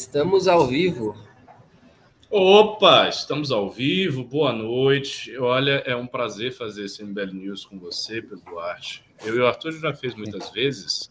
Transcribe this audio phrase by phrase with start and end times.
[0.00, 1.14] Estamos ao vivo.
[2.30, 5.36] Opa, estamos ao vivo, boa noite.
[5.36, 9.04] Olha, é um prazer fazer esse MBL News com você, Pedro Duarte.
[9.22, 11.10] Eu e o Arthur já fez muitas vezes,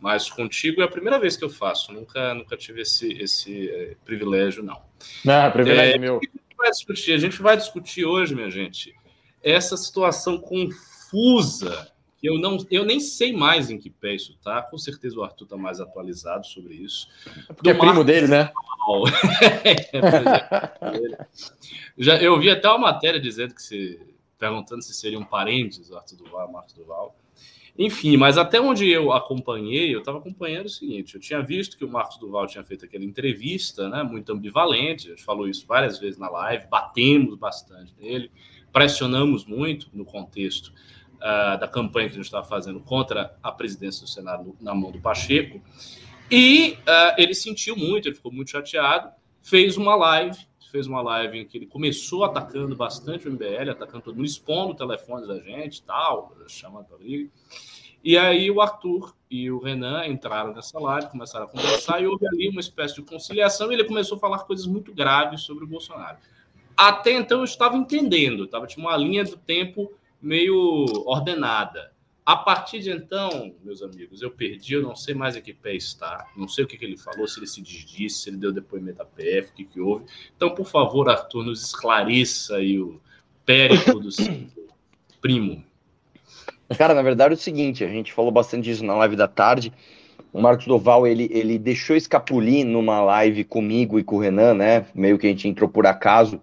[0.00, 1.92] mas contigo é a primeira vez que eu faço.
[1.92, 4.80] Nunca, nunca tive esse, esse é, privilégio, não.
[5.22, 6.16] Não, privilégio é, meu.
[6.16, 8.94] A gente, vai discutir, a gente vai discutir hoje, minha gente,
[9.42, 14.60] essa situação confusa eu não, eu nem sei mais em que pé isso tá.
[14.62, 17.08] Com certeza o Arthur está mais atualizado sobre isso.
[17.48, 18.50] É porque é primo dele, né?
[19.62, 21.26] É,
[21.96, 24.00] Já, eu vi até uma matéria dizendo que se
[24.38, 27.14] perguntando se seriam parentes, Arthur Duval, Marcos Duval.
[27.78, 31.84] Enfim, mas até onde eu acompanhei, eu estava acompanhando o seguinte: eu tinha visto que
[31.84, 35.98] o Marcos Duval tinha feito aquela entrevista, né, muito ambivalente, a gente falou isso várias
[35.98, 38.30] vezes na live, batemos bastante nele,
[38.72, 40.72] pressionamos muito no contexto
[41.20, 44.90] uh, da campanha que a gente estava fazendo contra a presidência do Senado na mão
[44.90, 45.60] do Pacheco.
[46.30, 49.10] E uh, ele sentiu muito, ele ficou muito chateado,
[49.42, 50.38] fez uma live,
[50.70, 54.74] fez uma live em que ele começou atacando bastante o MBL, atacando todo mundo, expondo
[54.74, 57.28] telefones da gente tal, chamando para briga.
[58.02, 62.26] E aí o Arthur e o Renan entraram nessa live, começaram a conversar e houve
[62.26, 65.66] ali uma espécie de conciliação e ele começou a falar coisas muito graves sobre o
[65.66, 66.16] Bolsonaro.
[66.74, 71.92] Até então eu estava entendendo, estava tinha uma linha do tempo meio ordenada.
[72.24, 75.74] A partir de então, meus amigos, eu perdi, eu não sei mais em que pé
[75.74, 78.52] está, não sei o que, que ele falou, se ele se desdisse, se ele deu
[78.52, 80.04] depoimento à PF, o que, que houve.
[80.36, 83.00] Então, por favor, Arthur, nos esclareça aí o
[83.44, 84.46] périplo do seu
[85.20, 85.64] primo.
[86.78, 89.72] Cara, na verdade é o seguinte, a gente falou bastante disso na live da tarde,
[90.32, 94.86] o Marcos Doval, ele, ele deixou escapulir numa live comigo e com o Renan, né,
[94.94, 96.40] meio que a gente entrou por acaso,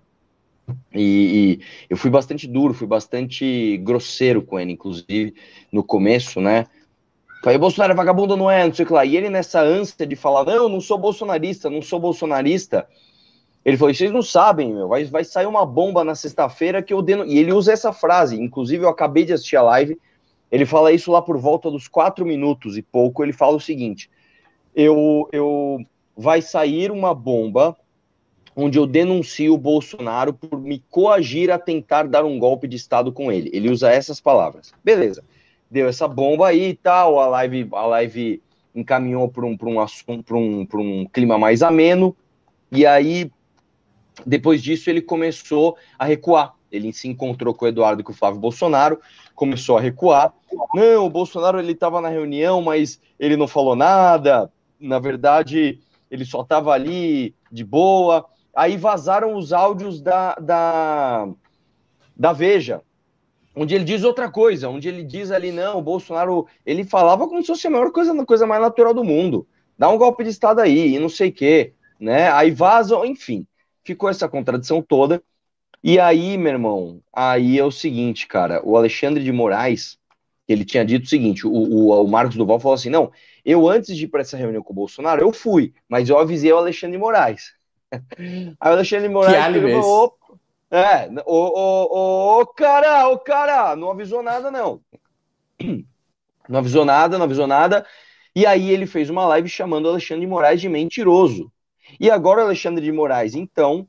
[0.94, 5.34] e, e, eu fui bastante duro, fui bastante grosseiro com ele, inclusive,
[5.72, 6.66] no começo, né?
[7.44, 8.66] Falei, Bolsonaro é vagabundo, não é?
[8.66, 9.06] Não sei o que lá.
[9.06, 12.88] E ele, nessa ânsia de falar, não, eu não sou bolsonarista, não sou bolsonarista,
[13.64, 17.02] ele falou, vocês não sabem, meu, vai, vai sair uma bomba na sexta-feira que eu
[17.02, 17.26] deno...
[17.26, 20.00] E ele usa essa frase, inclusive eu acabei de assistir a live,
[20.50, 24.10] ele fala isso lá por volta dos quatro minutos e pouco, ele fala o seguinte,
[24.74, 25.80] eu, eu
[26.16, 27.76] vai sair uma bomba
[28.60, 33.12] onde eu denuncio o Bolsonaro por me coagir a tentar dar um golpe de Estado
[33.12, 33.52] com ele.
[33.54, 34.74] Ele usa essas palavras.
[34.84, 35.24] Beleza.
[35.70, 38.42] Deu essa bomba aí e tal, a live, a live
[38.74, 42.16] encaminhou para um, um assunto, para um, um clima mais ameno,
[42.72, 43.30] e aí,
[44.26, 46.56] depois disso, ele começou a recuar.
[46.72, 49.00] Ele se encontrou com o Eduardo e com o Flávio Bolsonaro,
[49.36, 50.34] começou a recuar.
[50.74, 54.52] Não, o Bolsonaro ele estava na reunião, mas ele não falou nada.
[54.80, 55.80] Na verdade,
[56.10, 58.26] ele só estava ali de boa.
[58.58, 61.30] Aí vazaram os áudios da, da,
[62.16, 62.82] da Veja,
[63.56, 67.40] onde ele diz outra coisa, onde ele diz ali, não, o Bolsonaro, ele falava como
[67.40, 69.48] se fosse a maior coisa, coisa mais natural do mundo.
[69.78, 72.32] Dá um golpe de Estado aí, e não sei o quê, né?
[72.32, 73.46] Aí vazam, enfim,
[73.86, 75.22] ficou essa contradição toda.
[75.84, 80.00] E aí, meu irmão, aí é o seguinte, cara, o Alexandre de Moraes,
[80.48, 83.12] ele tinha dito o seguinte, o, o, o Marcos Duval falou assim, não,
[83.46, 86.52] eu antes de ir para essa reunião com o Bolsonaro, eu fui, mas eu avisei
[86.52, 87.57] o Alexandre de Moraes.
[88.60, 90.18] Aí o Alexandre Moraes falou,
[90.70, 94.82] é, o, o, o, cara, o cara, não avisou nada, não.
[96.50, 97.86] Não avisou nada, não avisou nada.
[98.34, 101.52] E aí ele fez uma live chamando o Alexandre de Moraes de mentiroso.
[102.00, 103.86] E agora o Alexandre de Moraes, então,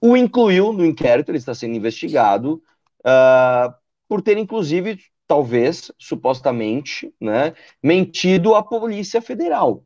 [0.00, 2.62] o incluiu no inquérito, ele está sendo investigado
[3.00, 3.74] uh,
[4.08, 9.84] por ter, inclusive, talvez, supostamente, né, mentido à Polícia Federal.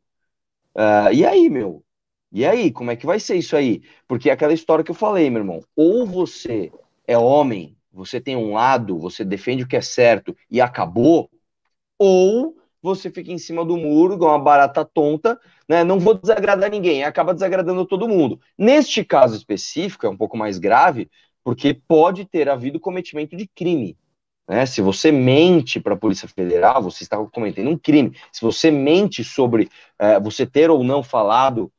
[0.75, 1.83] Uh, e aí, meu?
[2.33, 3.83] E aí, como é que vai ser isso aí?
[4.07, 5.61] Porque é aquela história que eu falei, meu irmão.
[5.75, 6.71] Ou você
[7.07, 11.29] é homem, você tem um lado, você defende o que é certo e acabou,
[11.97, 15.39] ou você fica em cima do muro, igual uma barata tonta,
[15.69, 15.83] né?
[15.83, 18.39] Não vou desagradar ninguém, acaba desagradando todo mundo.
[18.57, 21.09] Neste caso específico, é um pouco mais grave,
[21.43, 23.95] porque pode ter havido cometimento de crime.
[24.49, 24.65] Né?
[24.65, 28.17] Se você mente para a Polícia Federal, você está cometendo um crime.
[28.31, 29.69] Se você mente sobre
[29.99, 31.71] é, você ter ou não falado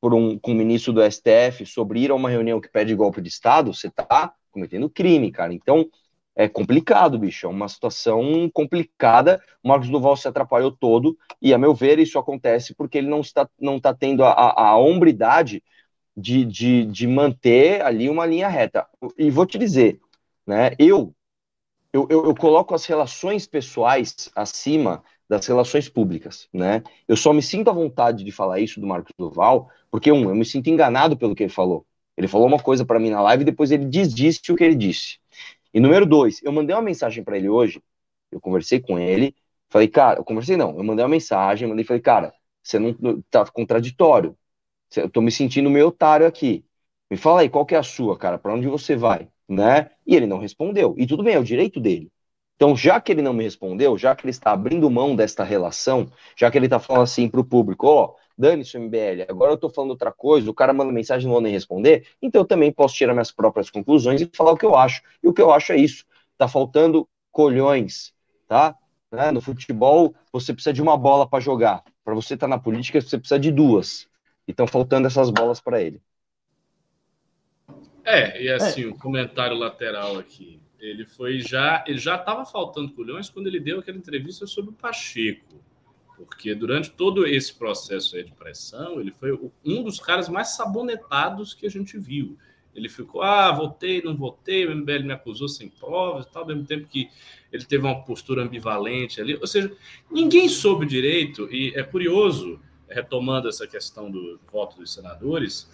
[0.00, 3.20] por um, com o ministro do STF sobre ir a uma reunião que pede golpe
[3.20, 5.52] de Estado, você está cometendo crime, cara.
[5.52, 5.88] Então,
[6.34, 7.46] é complicado, bicho.
[7.46, 9.42] É uma situação complicada.
[9.62, 13.20] O Marcos Duval se atrapalhou todo, e a meu ver, isso acontece porque ele não
[13.20, 15.62] está, não está tendo a, a, a hombridade
[16.16, 18.86] de, de, de manter ali uma linha reta.
[19.18, 20.00] E vou te dizer,
[20.46, 20.70] né?
[20.78, 21.14] Eu,
[21.92, 26.82] eu, eu, eu coloco as relações pessoais acima das relações públicas, né?
[27.06, 30.34] Eu só me sinto à vontade de falar isso do Marcos Duval, porque um, eu
[30.34, 31.86] me sinto enganado pelo que ele falou.
[32.16, 34.74] Ele falou uma coisa para mim na live e depois ele desdisse o que ele
[34.74, 35.20] disse.
[35.72, 37.80] E número dois, eu mandei uma mensagem para ele hoje,
[38.32, 39.32] eu conversei com ele,
[39.68, 42.92] falei, cara, eu conversei não, eu mandei uma mensagem, mandei, falei, cara, você não
[43.30, 44.36] tá contraditório.
[44.96, 46.64] Eu tô me sentindo meio otário aqui.
[47.08, 48.36] Me fala aí, qual que é a sua, cara?
[48.36, 49.28] Para onde você vai?
[49.48, 49.90] Né?
[50.04, 50.94] E ele não respondeu.
[50.98, 52.10] E tudo bem, é o direito dele.
[52.60, 56.06] Então, já que ele não me respondeu, já que ele está abrindo mão desta relação,
[56.36, 59.52] já que ele está falando assim para o público, ó, oh, dane-se o MBL, agora
[59.52, 62.42] eu estou falando outra coisa, o cara manda mensagem e não vou nem responder, então
[62.42, 65.00] eu também posso tirar minhas próprias conclusões e falar o que eu acho.
[65.22, 66.04] E o que eu acho é isso.
[66.36, 68.12] Tá faltando colhões,
[68.46, 68.76] tá?
[69.10, 69.30] Né?
[69.30, 71.82] No futebol, você precisa de uma bola para jogar.
[72.04, 74.06] Para você estar tá na política, você precisa de duas.
[74.46, 76.02] E estão faltando essas bolas para ele.
[78.04, 78.92] É, e assim, o é.
[78.92, 83.80] um comentário lateral aqui ele foi já, ele já estava faltando culhões quando ele deu
[83.80, 85.62] aquela entrevista sobre o Pacheco,
[86.16, 91.66] porque durante todo esse processo de pressão, ele foi um dos caras mais sabonetados que
[91.66, 92.36] a gente viu.
[92.74, 96.64] Ele ficou, ah, votei, não votei, o MBL me acusou sem provas tal, ao mesmo
[96.64, 97.10] tempo que
[97.52, 99.36] ele teve uma postura ambivalente ali.
[99.36, 99.74] Ou seja,
[100.10, 105.68] ninguém soube direito, e é curioso, retomando essa questão do voto dos senadores,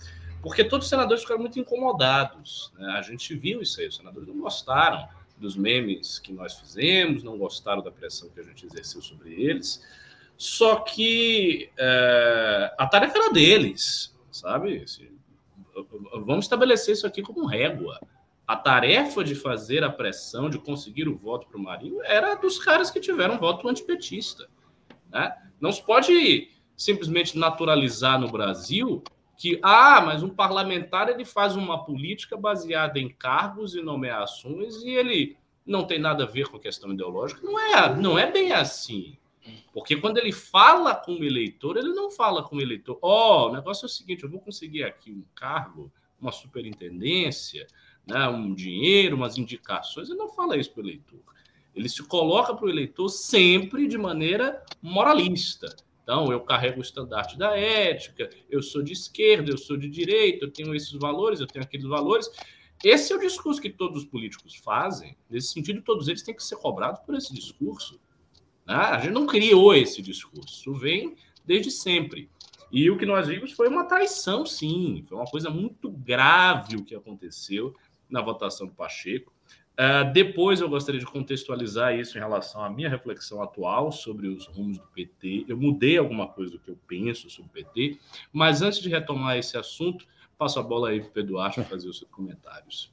[0.46, 2.72] porque todos os senadores ficaram muito incomodados.
[2.78, 2.88] Né?
[2.93, 7.37] A gente viu isso aí, os senadores não gostaram dos memes que nós fizemos, não
[7.37, 9.84] gostaram da pressão que a gente exerceu sobre eles.
[10.37, 14.84] Só que é, a tarefa era deles, sabe?
[16.25, 17.98] Vamos estabelecer isso aqui como régua.
[18.46, 22.56] A tarefa de fazer a pressão, de conseguir o voto para o Marinho, era dos
[22.56, 24.48] caras que tiveram voto antipetista.
[25.10, 25.37] Né?
[25.60, 29.02] Não se pode simplesmente naturalizar no Brasil
[29.37, 34.91] que ah, mas um parlamentar ele faz uma política baseada em cargos e nomeações e
[34.91, 35.37] ele
[35.67, 37.43] não tem nada a ver com questão ideológica.
[37.43, 39.17] Não é, não é bem assim.
[39.73, 42.99] Porque quando ele fala com o eleitor, ele não fala com o eleitor.
[43.03, 47.67] Ó, oh, o negócio é o seguinte: eu vou conseguir aqui um cargo, uma superintendência,
[48.06, 50.09] né, um dinheiro, umas indicações.
[50.09, 51.21] Ele não fala isso para o eleitor.
[51.75, 55.77] Ele se coloca para o eleitor sempre de maneira moralista.
[56.06, 60.44] Então, eu carrego o estandarte da ética, eu sou de esquerda, eu sou de direita,
[60.44, 62.31] eu tenho esses valores, eu tenho aqueles valores.
[62.85, 65.17] Esse é o discurso que todos os políticos fazem.
[65.29, 67.99] Nesse sentido, todos eles têm que ser cobrados por esse discurso.
[68.64, 68.76] Né?
[68.76, 72.31] A gente não criou esse discurso, isso vem desde sempre.
[72.70, 75.05] E o que nós vimos foi uma traição, sim.
[75.08, 77.75] Foi uma coisa muito grave o que aconteceu
[78.08, 79.32] na votação do Pacheco.
[79.78, 84.46] Uh, depois eu gostaria de contextualizar isso em relação à minha reflexão atual sobre os
[84.46, 85.44] rumos do PT.
[85.46, 87.99] Eu mudei alguma coisa do que eu penso sobre o PT,
[88.32, 90.06] mas antes de retomar esse assunto,
[90.38, 92.90] passo a bola aí para o para fazer os seus comentários.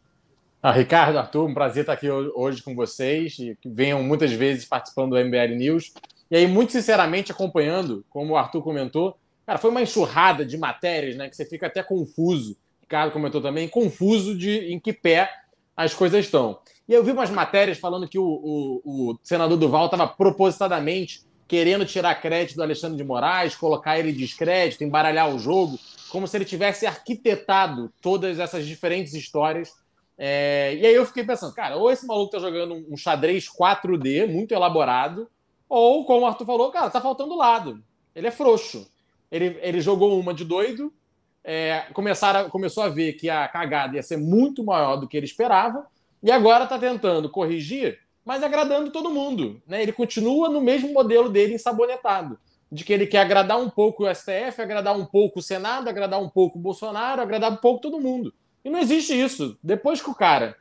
[0.61, 5.11] Ah, Ricardo, Arthur, um prazer estar aqui hoje com vocês e venham muitas vezes participando
[5.11, 5.93] do MBL News.
[6.29, 11.15] E aí, muito sinceramente, acompanhando, como o Arthur comentou, cara, foi uma enxurrada de matérias,
[11.15, 12.57] né, que você fica até confuso.
[12.81, 15.29] Ricardo comentou também, confuso de em que pé
[15.75, 16.59] as coisas estão.
[16.87, 21.85] E eu vi umas matérias falando que o, o, o senador Duval estava propositadamente querendo
[21.85, 26.45] tirar crédito do Alexandre de Moraes, colocar ele descrédito, embaralhar o jogo, como se ele
[26.45, 29.71] tivesse arquitetado todas essas diferentes histórias.
[30.17, 30.75] É...
[30.75, 34.53] E aí eu fiquei pensando, cara, ou esse maluco tá jogando um xadrez 4D muito
[34.53, 35.29] elaborado,
[35.69, 37.83] ou, como o Arthur falou, cara, tá faltando lado.
[38.15, 38.87] Ele é frouxo.
[39.31, 40.93] Ele, ele jogou uma de doido,
[41.43, 45.25] é, começaram, começou a ver que a cagada ia ser muito maior do que ele
[45.25, 45.85] esperava,
[46.23, 49.61] e agora está tentando corrigir, mas agradando todo mundo.
[49.67, 49.83] Né?
[49.83, 52.39] Ele continua no mesmo modelo dele ensabonetado,
[52.71, 56.21] de que ele quer agradar um pouco o STF, agradar um pouco o Senado, agradar
[56.21, 58.33] um pouco o Bolsonaro, agradar um pouco todo mundo.
[58.63, 59.57] E não existe isso.
[59.61, 60.55] Depois que o cara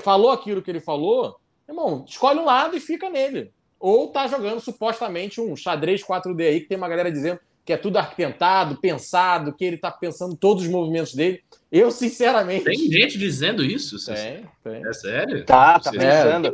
[0.00, 3.52] falou aquilo que ele falou, irmão, escolhe um lado e fica nele.
[3.80, 7.76] Ou tá jogando supostamente um xadrez 4D aí, que tem uma galera dizendo que é
[7.76, 11.42] tudo arquitetado, pensado, que ele está pensando todos os movimentos dele.
[11.70, 12.64] Eu, sinceramente.
[12.64, 14.02] Tem gente dizendo isso?
[14.06, 14.86] Tem, tem.
[14.86, 15.44] É sério?
[15.44, 16.48] Tá, tá pensando.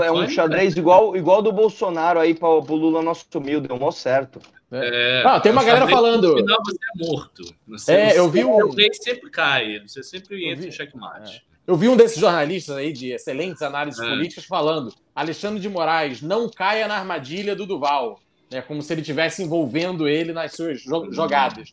[0.00, 3.76] É, é um, xadrez igual, igual do Bolsonaro aí para o Lula nosso sumiu, deu
[3.76, 4.40] mó certo.
[4.70, 6.28] É, ah, tem uma galera falando.
[6.28, 7.54] No final você é morto.
[7.66, 8.68] Você, é, eu vi um.
[8.68, 10.68] Você sempre cai, você sempre entra vi...
[10.68, 11.44] em checkmate.
[11.48, 11.52] É.
[11.66, 14.08] Eu vi um desses jornalistas aí de excelentes análises é.
[14.08, 18.20] políticas falando: Alexandre de Moraes, não caia na armadilha do Duval
[18.52, 21.72] né, como se ele estivesse envolvendo ele nas suas jogadas.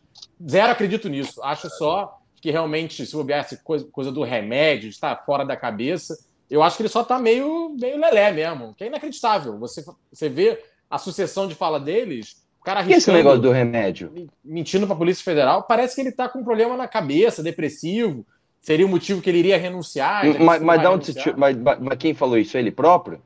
[0.50, 1.44] Zero acredito nisso.
[1.44, 6.18] Acho só que realmente, se houvesse coisa, coisa do remédio, está fora da cabeça,
[6.50, 9.58] eu acho que ele só está meio, meio lelé mesmo, que é inacreditável.
[9.60, 12.98] Você, você vê a sucessão de fala deles, o cara arriscando...
[12.98, 14.30] esse negócio do remédio?
[14.44, 18.26] Mentindo para a Polícia Federal, parece que ele está com um problema na cabeça, depressivo,
[18.62, 20.26] seria o motivo que ele iria renunciar.
[20.40, 21.38] Mas, mas, renunciar.
[21.38, 22.58] Mas, mas, quem falou isso?
[22.58, 23.22] Ele próprio?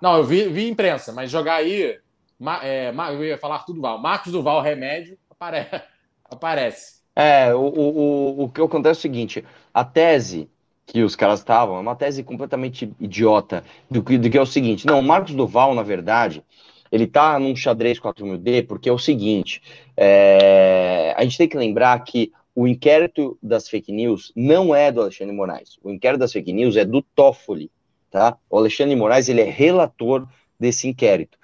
[0.00, 1.98] Não, eu vi, vi imprensa, mas jogar aí
[2.38, 3.98] Ma, é, eu ia falar tudo Duval.
[3.98, 5.66] Marcos Duval, remédio, apare,
[6.24, 6.95] aparece.
[7.16, 10.50] É, o, o, o que acontece é o seguinte: a tese
[10.84, 14.46] que os caras estavam é uma tese completamente idiota do que, do que é o
[14.46, 14.86] seguinte.
[14.86, 16.44] Não, o Marcos Duval, na verdade,
[16.92, 19.62] ele tá num xadrez 4000D porque é o seguinte:
[19.96, 25.00] é, a gente tem que lembrar que o inquérito das fake news não é do
[25.00, 25.78] Alexandre Moraes.
[25.82, 27.70] O inquérito das fake news é do Toffoli,
[28.10, 28.38] tá?
[28.48, 30.26] O Alexandre Moraes, ele é relator
[30.58, 31.38] desse inquérito.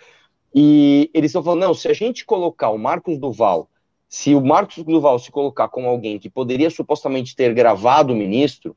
[0.54, 3.68] E eles estão falando, não, se a gente colocar o Marcos Duval,
[4.12, 8.76] se o Marcos Duval se colocar como alguém que poderia supostamente ter gravado o ministro,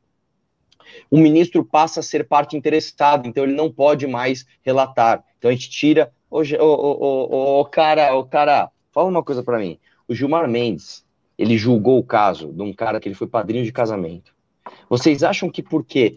[1.11, 5.21] o ministro passa a ser parte interessada, então ele não pode mais relatar.
[5.37, 6.09] Então a gente tira.
[6.31, 9.77] Ô, ô, ô, cara, o cara, fala uma coisa para mim.
[10.07, 11.05] O Gilmar Mendes,
[11.37, 14.33] ele julgou o caso de um cara que ele foi padrinho de casamento.
[14.89, 16.15] Vocês acham que porque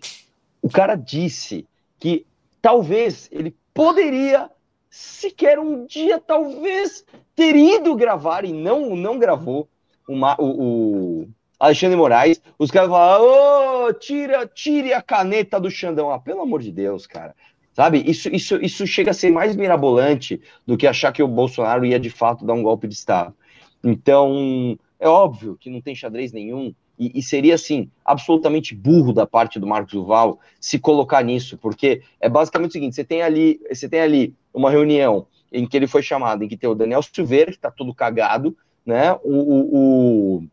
[0.63, 1.67] o cara disse
[1.99, 2.25] que
[2.63, 4.49] talvez ele poderia
[4.91, 7.05] sequer um dia talvez
[7.35, 9.69] ter ido gravar e não não gravou
[10.09, 11.29] uma, o, o
[11.59, 16.11] Alexandre Moraes, os caras falam, ô, oh, tira, tire a caneta do Xandão.
[16.11, 17.35] Ah, pelo amor de Deus, cara.
[17.73, 18.03] Sabe?
[18.07, 21.99] Isso, isso, isso chega a ser mais mirabolante do que achar que o Bolsonaro ia
[21.99, 23.35] de fato dar um golpe de Estado.
[23.83, 29.25] Então, é óbvio que não tem xadrez nenhum, e, e, seria, assim, absolutamente burro da
[29.25, 33.61] parte do Marcos Duval se colocar nisso, porque é basicamente o seguinte: você tem ali,
[33.71, 37.03] você tem ali uma reunião em que ele foi chamado, em que tem o Daniel
[37.03, 39.13] Silveira, que está todo cagado, né?
[39.23, 40.45] O, o,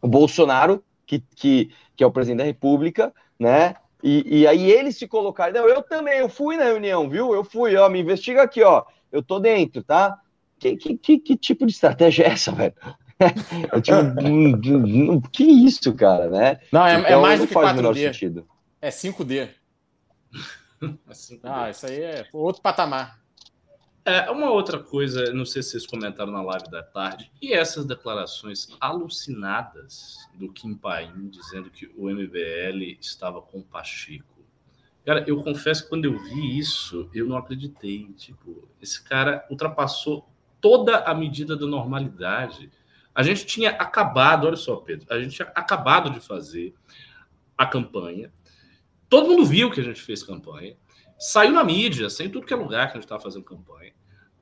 [0.00, 3.74] o Bolsonaro, que, que, que é o presidente da República, né?
[4.02, 5.52] E, e aí eles se colocaram.
[5.52, 7.32] Não, eu também, eu fui na reunião, viu?
[7.34, 8.84] Eu fui, ó, me investiga aqui, ó.
[9.10, 10.18] Eu tô dentro, tá?
[10.58, 12.74] Que, que, que, que tipo de estratégia é essa, velho?
[13.22, 16.58] É tipo, que isso, cara, né?
[16.72, 18.44] Não, é, é então, é mais do que 4D.
[18.80, 19.48] É 5D.
[20.82, 21.40] é 5D.
[21.44, 23.21] Ah, isso aí é outro patamar.
[24.04, 27.84] É, uma outra coisa, não sei se vocês comentaram na live da tarde, e essas
[27.84, 34.32] declarações alucinadas do Kim Paim dizendo que o MBL estava com Pacheco.
[35.04, 38.12] Cara, eu confesso que quando eu vi isso, eu não acreditei.
[38.16, 40.28] Tipo, esse cara ultrapassou
[40.60, 42.70] toda a medida da normalidade.
[43.14, 46.74] A gente tinha acabado, olha só, Pedro, a gente tinha acabado de fazer
[47.58, 48.32] a campanha.
[49.08, 50.76] Todo mundo viu que a gente fez campanha.
[51.22, 53.94] Saiu na mídia, sem tudo que é lugar que a gente estava fazendo campanha.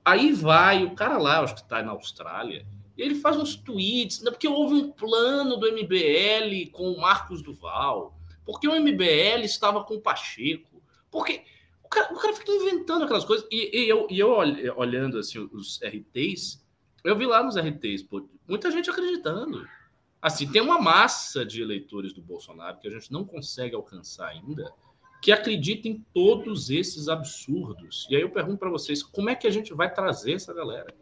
[0.03, 4.21] Aí vai o cara lá, acho que está na Austrália, e ele faz uns tweets,
[4.21, 9.97] porque houve um plano do MBL com o Marcos Duval, porque o MBL estava com
[9.97, 11.45] o Pacheco, porque
[11.85, 13.47] o cara, o cara fica inventando aquelas coisas.
[13.51, 14.31] E, e eu, e eu
[14.75, 16.67] olhando assim, os RTs,
[17.05, 19.69] eu vi lá nos RTs, pô, muita gente acreditando.
[20.23, 24.73] Assim, tem uma massa de eleitores do Bolsonaro que a gente não consegue alcançar ainda,
[25.21, 28.07] que acredita em todos esses absurdos.
[28.11, 30.95] E aí eu pergunto para vocês, como é que a gente vai trazer essa galera?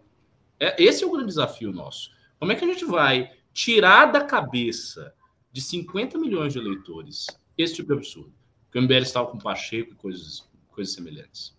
[0.58, 2.10] É, esse é o grande desafio nosso.
[2.38, 5.14] Como é que a gente vai tirar da cabeça
[5.52, 8.32] de 50 milhões de eleitores esse tipo de absurdo?
[8.70, 11.56] Que o MBL estava com Pacheco e coisas, coisas semelhantes.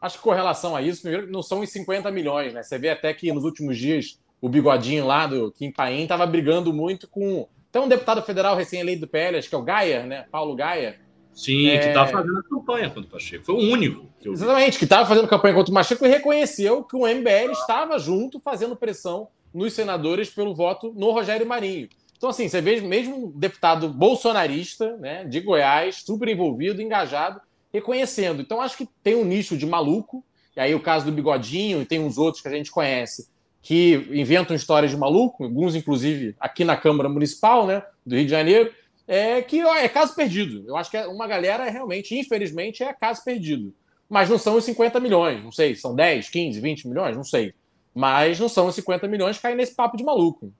[0.00, 2.62] Acho que com relação a isso, primeiro, não são os 50 milhões, né?
[2.62, 6.72] Você vê até que nos últimos dias o bigodinho lá do Kim Paim estava brigando
[6.72, 7.48] muito com.
[7.70, 10.26] Tem um deputado federal recém-eleito do PL, acho que é o Gaia, né?
[10.30, 11.00] Paulo Gaia,
[11.34, 11.78] Sim, é...
[11.78, 13.44] que estava fazendo campanha contra o Pacheco.
[13.44, 14.06] Foi o único.
[14.20, 17.98] Que Exatamente, que estava fazendo campanha contra o Pacheco e reconheceu que o MBL estava
[17.98, 21.88] junto fazendo pressão nos senadores pelo voto no Rogério Marinho.
[22.16, 27.40] Então, assim, você vê mesmo um deputado bolsonarista, né, de Goiás, super envolvido, engajado,
[27.72, 28.40] reconhecendo.
[28.40, 30.24] Então, acho que tem um nicho de maluco,
[30.56, 33.28] e aí o caso do Bigodinho, e tem uns outros que a gente conhece,
[33.60, 38.30] que inventam histórias de maluco, alguns, inclusive, aqui na Câmara Municipal, né, do Rio de
[38.30, 38.72] Janeiro,
[39.12, 40.64] é que ó, é caso perdido.
[40.66, 43.74] Eu acho que é uma galera realmente, infelizmente, é caso perdido.
[44.08, 47.54] Mas não são os 50 milhões, não sei, são 10, 15, 20 milhões, não sei.
[47.94, 50.50] Mas não são os 50 milhões que caem nesse papo de maluco.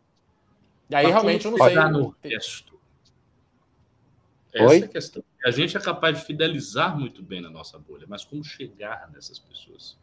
[0.90, 1.74] E aí Mas realmente eu não sei.
[1.74, 2.78] No texto.
[4.52, 4.80] Essa Oi?
[4.80, 5.24] é a questão.
[5.46, 9.38] A gente é capaz de fidelizar muito bem na nossa bolha, mas como chegar nessas
[9.38, 9.96] pessoas?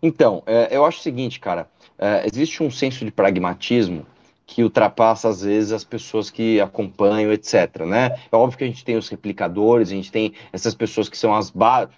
[0.00, 4.06] Então, é, eu acho o seguinte, cara, é, existe um senso de pragmatismo
[4.46, 7.84] que ultrapassa às vezes as pessoas que acompanham, etc.
[7.84, 8.16] Né?
[8.30, 11.34] É óbvio que a gente tem os replicadores, a gente tem essas pessoas que são
[11.34, 11.92] as bases.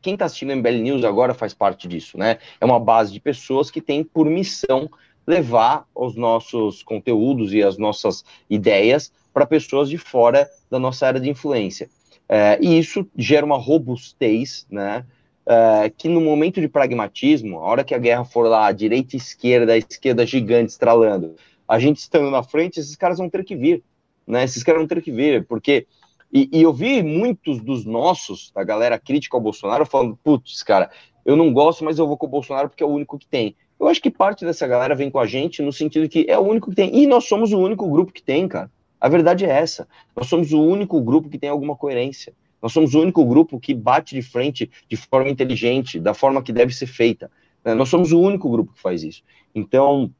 [0.00, 2.38] Quem está assistindo MBL News agora faz parte disso, né?
[2.60, 4.88] É uma base de pessoas que tem por missão
[5.26, 11.20] levar os nossos conteúdos e as nossas ideias para pessoas de fora da nossa área
[11.20, 11.90] de influência.
[12.28, 15.04] É, e isso gera uma robustez, né?
[15.44, 19.18] É, que no momento de pragmatismo, a hora que a guerra for lá, direita e
[19.18, 21.36] esquerda, a esquerda gigante estralando,
[21.68, 23.84] a gente estando na frente, esses caras vão ter que vir,
[24.26, 24.42] né?
[24.42, 25.86] Esses caras vão ter que vir, porque.
[26.32, 30.90] E, e eu vi muitos dos nossos, da galera crítica ao Bolsonaro, falando: putz, cara,
[31.24, 33.54] eu não gosto, mas eu vou com o Bolsonaro porque é o único que tem.
[33.78, 36.42] Eu acho que parte dessa galera vem com a gente no sentido que é o
[36.42, 36.94] único que tem.
[36.94, 38.70] E nós somos o único grupo que tem, cara.
[39.00, 39.86] A verdade é essa.
[40.16, 42.34] Nós somos o único grupo que tem alguma coerência.
[42.60, 46.52] Nós somos o único grupo que bate de frente de forma inteligente, da forma que
[46.52, 47.30] deve ser feita.
[47.64, 49.22] Nós somos o único grupo que faz isso.
[49.54, 50.10] Então,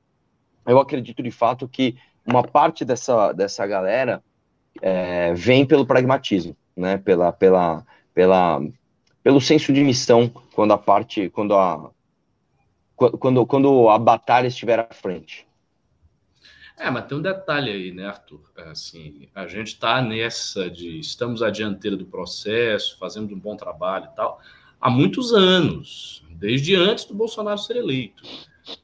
[0.68, 4.22] eu acredito de fato que uma parte dessa, dessa galera
[4.82, 6.98] é, vem pelo pragmatismo, né?
[6.98, 7.84] Pela, pela,
[8.14, 8.60] pela,
[9.22, 11.90] pelo senso de missão quando a parte, quando a,
[12.94, 15.46] quando, quando a batalha estiver à frente.
[16.76, 18.40] É, mas tem um detalhe aí, né, Arthur?
[18.56, 24.08] Assim, a gente está nessa de estamos à dianteira do processo, fazendo um bom trabalho
[24.12, 24.40] e tal,
[24.80, 28.22] há muitos anos, desde antes do Bolsonaro ser eleito.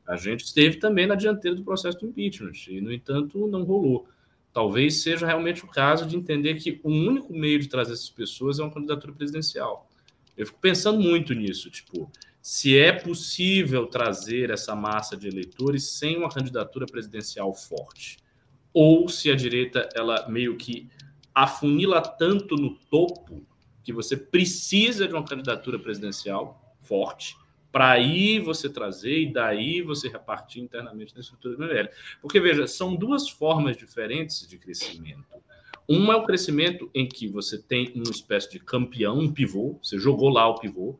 [0.07, 4.07] A gente esteve também na dianteira do processo do impeachment e, no entanto, não rolou.
[4.53, 8.59] Talvez seja realmente o caso de entender que o único meio de trazer essas pessoas
[8.59, 9.89] é uma candidatura presidencial.
[10.37, 12.11] Eu fico pensando muito nisso, tipo,
[12.41, 18.19] se é possível trazer essa massa de eleitores sem uma candidatura presidencial forte,
[18.73, 20.89] ou se a direita ela meio que
[21.35, 23.47] afunila tanto no topo
[23.83, 27.37] que você precisa de uma candidatura presidencial forte
[27.75, 31.89] para aí você trazer e daí você repartir internamente na estrutura do MBL.
[32.23, 35.25] Porque veja, são duas formas diferentes de crescimento.
[35.89, 39.99] Uma é o crescimento em que você tem uma espécie de campeão, um pivô, você
[39.99, 40.97] jogou lá o pivô,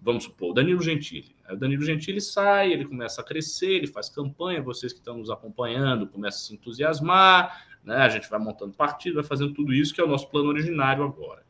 [0.00, 1.34] vamos supor, o Danilo Gentili.
[1.50, 5.28] O Danilo Gentili sai, ele começa a crescer, ele faz campanha, vocês que estão nos
[5.28, 7.96] acompanhando começam a se entusiasmar, né?
[7.96, 11.02] a gente vai montando partido, vai fazendo tudo isso, que é o nosso plano originário
[11.02, 11.42] agora.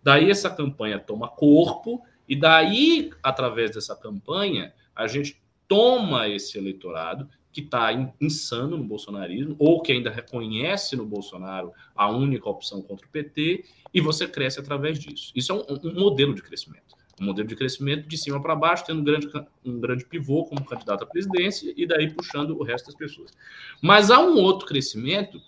[0.00, 7.28] Daí essa campanha toma corpo, e daí, através dessa campanha, a gente toma esse eleitorado
[7.52, 13.06] que está insano no bolsonarismo, ou que ainda reconhece no Bolsonaro a única opção contra
[13.06, 15.30] o PT, e você cresce através disso.
[15.34, 18.84] Isso é um, um modelo de crescimento um modelo de crescimento de cima para baixo,
[18.84, 19.28] tendo um grande,
[19.64, 23.30] um grande pivô como candidato à presidência e daí puxando o resto das pessoas.
[23.80, 25.40] Mas há um outro crescimento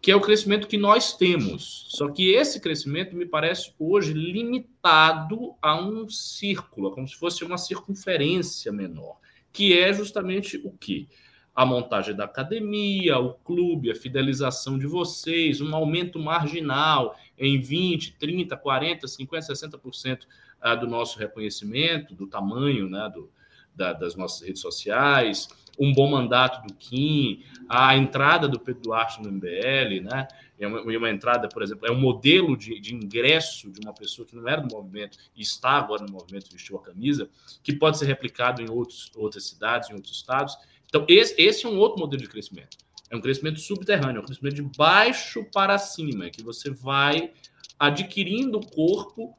[0.00, 1.86] que é o crescimento que nós temos.
[1.90, 7.58] Só que esse crescimento me parece hoje limitado a um círculo, como se fosse uma
[7.58, 9.18] circunferência menor,
[9.52, 11.08] que é justamente o que?
[11.54, 18.16] A montagem da academia, o clube, a fidelização de vocês, um aumento marginal em 20,
[18.18, 20.20] 30, 40, 50, 60%
[20.60, 23.30] ah, do nosso reconhecimento, do tamanho né, do,
[23.74, 29.22] da, das nossas redes sociais, um bom mandato do Kim, a entrada do Pedro Duarte
[29.22, 30.26] no MBL, né?
[30.58, 34.26] É uma, uma entrada, por exemplo, é um modelo de, de, ingresso de uma pessoa
[34.26, 37.30] que não era do movimento e está agora no movimento, vestiu a camisa,
[37.62, 40.56] que pode ser replicado em outros, outras cidades, em outros estados.
[40.86, 42.76] Então, esse, esse é um outro modelo de crescimento.
[43.10, 47.32] É um crescimento subterrâneo, é um crescimento de baixo para cima, que você vai
[47.78, 49.34] adquirindo corpo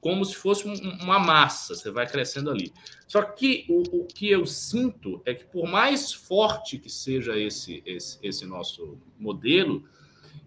[0.00, 2.72] como se fosse uma massa, você vai crescendo ali.
[3.06, 7.82] Só que o, o, que eu sinto é que, por mais forte que seja esse,
[7.84, 9.84] esse, esse nosso modelo,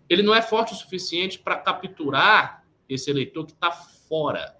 [0.09, 4.57] ele não é forte o suficiente para capturar esse eleitor que está fora.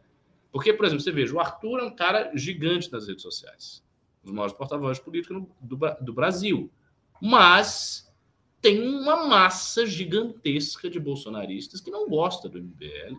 [0.52, 3.84] Porque, por exemplo, você veja, o Arthur é um cara gigante nas redes sociais,
[4.22, 6.72] um dos maiores porta-vozes políticos do, do Brasil.
[7.20, 8.14] Mas
[8.62, 13.18] tem uma massa gigantesca de bolsonaristas que não gosta do MBL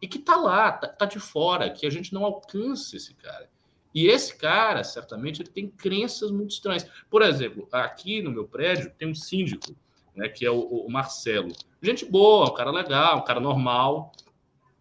[0.00, 3.50] e que tá lá, tá, tá, de fora, que a gente não alcança esse cara.
[3.94, 6.88] E esse cara, certamente, ele tem crenças muito estranhas.
[7.10, 9.74] Por exemplo, aqui no meu prédio tem um síndico,
[10.14, 11.52] né, que é o, o Marcelo.
[11.82, 14.12] Gente boa, um cara legal, um cara normal,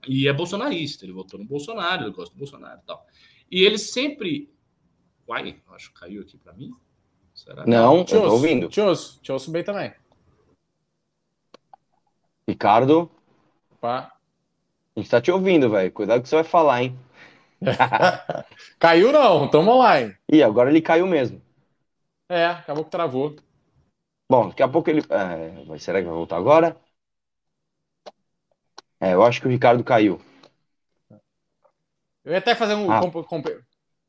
[0.07, 1.05] e é bolsonarista.
[1.05, 3.05] Ele votou no Bolsonaro, ele gosta do Bolsonaro e tal.
[3.49, 4.51] E ele sempre.
[5.27, 6.73] Uai, acho que caiu aqui para mim.
[7.33, 7.65] Será?
[7.65, 8.67] Não, te eu tô ouvindo.
[8.67, 9.93] Te ouço, te ouço bem também.
[12.47, 13.11] Ricardo.
[13.71, 14.16] Opa.
[14.97, 15.91] A gente tá te ouvindo, velho.
[15.91, 16.99] Cuidado com que você vai falar, hein?
[18.79, 20.17] caiu não, tamo online.
[20.27, 21.39] Ih, agora ele caiu mesmo.
[22.27, 23.35] É, acabou que travou.
[24.27, 25.01] Bom, daqui a pouco ele.
[25.01, 26.75] É, será que vai voltar agora?
[28.99, 30.19] É, eu acho que o Ricardo caiu.
[32.25, 32.91] Eu ia até fazer um.
[32.91, 32.99] Ah.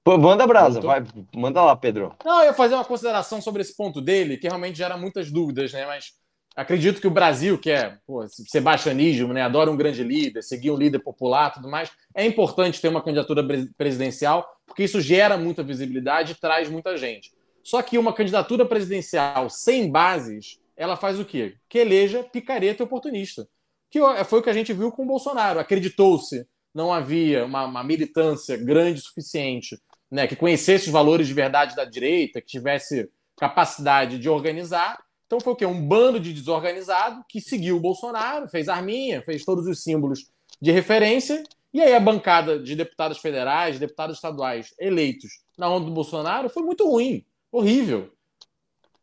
[0.03, 1.05] Pô, manda brasa, vai,
[1.37, 2.17] manda lá, Pedro.
[2.25, 5.71] Não, eu ia fazer uma consideração sobre esse ponto dele, que realmente gera muitas dúvidas,
[5.71, 5.85] né?
[5.85, 6.15] Mas
[6.59, 10.77] Acredito que o Brasil, que é pô, sebastianismo, né, adora um grande líder, seguir um
[10.77, 16.33] líder popular tudo mais, é importante ter uma candidatura presidencial, porque isso gera muita visibilidade
[16.33, 17.31] e traz muita gente.
[17.63, 21.55] Só que uma candidatura presidencial sem bases, ela faz o quê?
[21.69, 23.47] Que eleja picareta e oportunista.
[23.89, 25.61] Que foi o que a gente viu com o Bolsonaro.
[25.61, 26.45] Acreditou-se,
[26.75, 29.79] não havia uma, uma militância grande o suficiente,
[30.11, 35.39] né, que conhecesse os valores de verdade da direita, que tivesse capacidade de organizar, então
[35.41, 35.67] foi o quê?
[35.67, 40.27] Um bando de desorganizado que seguiu o Bolsonaro, fez arminha, fez todos os símbolos
[40.59, 45.85] de referência, e aí a bancada de deputados federais, de deputados estaduais eleitos na onda
[45.85, 48.11] do Bolsonaro foi muito ruim, horrível.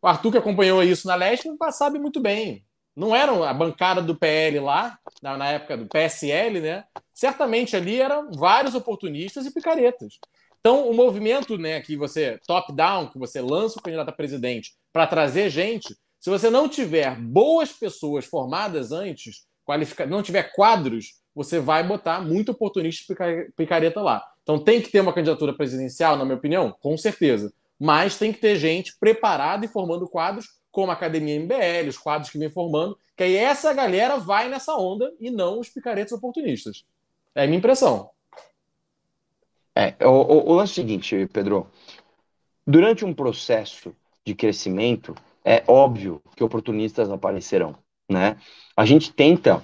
[0.02, 2.66] O Arthur, que acompanhou isso na Leste, sabe muito bem.
[2.96, 6.86] Não era a bancada do PL lá, na, época do PSL, né?
[7.14, 10.18] Certamente ali eram vários oportunistas e picaretas.
[10.60, 15.06] Então, o movimento né, que você, top-down, que você lança o candidato a presidente para
[15.06, 20.06] trazer gente, Se você não tiver boas pessoas formadas antes, qualifica...
[20.06, 23.14] não tiver quadros, você vai botar muito oportunista
[23.56, 24.24] picareta lá.
[24.42, 26.72] Então tem que ter uma candidatura presidencial, na minha opinião?
[26.80, 27.54] Com certeza.
[27.80, 32.32] Mas tem que ter gente preparada e formando quadros, como a Academia MBL, os quadros
[32.32, 36.86] que vem formando, que aí essa galera vai nessa onda e não os picaretas oportunistas.
[37.34, 38.10] É a minha impressão.
[39.76, 41.68] É, o, o, o lance é o seguinte, Pedro.
[42.66, 43.94] Durante um processo
[44.26, 45.14] de crescimento,
[45.46, 47.78] é óbvio que oportunistas aparecerão,
[48.10, 48.38] né?
[48.76, 49.64] A gente tenta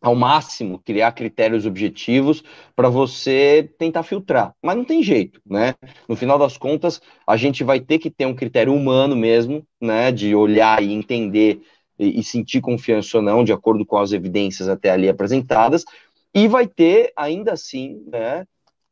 [0.00, 2.42] ao máximo criar critérios objetivos
[2.76, 5.74] para você tentar filtrar, mas não tem jeito, né?
[6.08, 10.12] No final das contas, a gente vai ter que ter um critério humano mesmo, né,
[10.12, 11.62] de olhar e entender
[11.98, 15.84] e, e sentir confiança ou não, de acordo com as evidências até ali apresentadas,
[16.32, 18.46] e vai ter ainda assim, né,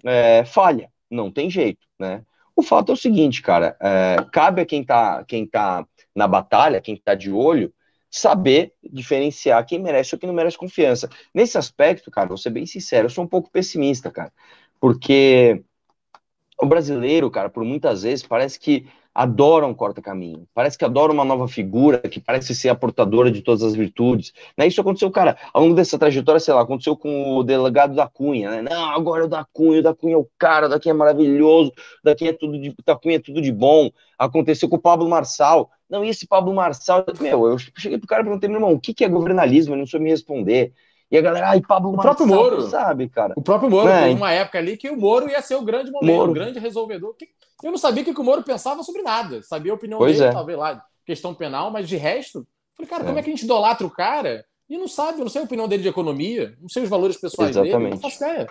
[0.04, 2.22] é, falha, não tem jeito, né?
[2.56, 6.80] O fato é o seguinte, cara, é, cabe a quem tá, quem tá na batalha,
[6.80, 7.72] quem tá de olho,
[8.10, 11.08] saber diferenciar quem merece ou quem não merece confiança.
[11.34, 14.32] Nesse aspecto, cara, vou ser bem sincero, eu sou um pouco pessimista, cara,
[14.80, 15.62] porque
[16.58, 21.24] o brasileiro, cara, por muitas vezes parece que adora um corta-caminho, parece que adora uma
[21.24, 24.34] nova figura que parece ser a portadora de todas as virtudes.
[24.58, 24.66] Né?
[24.66, 28.50] Isso aconteceu, cara, ao longo dessa trajetória, sei lá, aconteceu com o delegado da Cunha,
[28.50, 28.62] né?
[28.62, 30.92] Não, agora é o da Cunha, o da Cunha é o cara, o da Cunha
[30.92, 33.90] é maravilhoso, o da Cunha é tudo de, da Cunha é tudo de bom.
[34.18, 35.70] Aconteceu com o Pablo Marçal.
[35.88, 38.80] Não, e esse Pablo Marçal, meu, eu cheguei pro cara e perguntei, meu irmão, o
[38.80, 39.72] que, que é governalismo?
[39.72, 40.74] Ele não soube me responder.
[41.10, 43.32] E a galera, ai, Pablo o Marçal, próprio Moro, sabe, cara?
[43.36, 44.02] O próprio Moro, é.
[44.02, 46.30] teve uma época ali que o Moro ia ser o grande momento, Moro.
[46.32, 47.14] o grande resolvedor.
[47.62, 49.42] Eu não sabia o que o Moro pensava sobre nada.
[49.42, 50.32] Sabia a opinião pois dele, é.
[50.32, 53.06] talvez lá, questão penal, mas de resto, falei, cara, é.
[53.06, 55.44] como é que a gente idolatra o cara e não sabe, eu não sei a
[55.44, 57.78] opinião dele de economia, não sei os valores pessoais Exatamente.
[57.78, 58.48] dele, não faço ideia.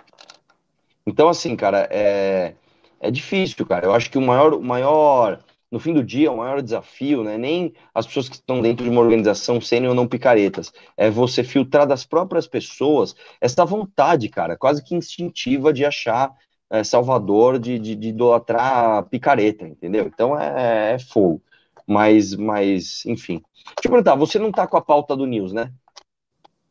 [1.06, 2.54] Então, assim, cara, é,
[2.98, 3.86] é difícil, cara.
[3.86, 5.38] Eu acho que o maior, o maior
[5.70, 8.84] no fim do dia, o maior desafio não é nem as pessoas que estão dentro
[8.84, 14.28] de uma organização serem ou não picaretas, é você filtrar das próprias pessoas essa vontade,
[14.28, 16.32] cara, quase que instintiva de achar
[16.70, 20.06] é, Salvador, de, de, de, idolatrar picareta, entendeu?
[20.06, 21.42] Então é, é fogo.
[21.86, 23.42] Mas, mas, enfim.
[23.54, 25.72] Deixa eu perguntar, você não tá com a pauta do News, né?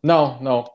[0.03, 0.65] Não, não.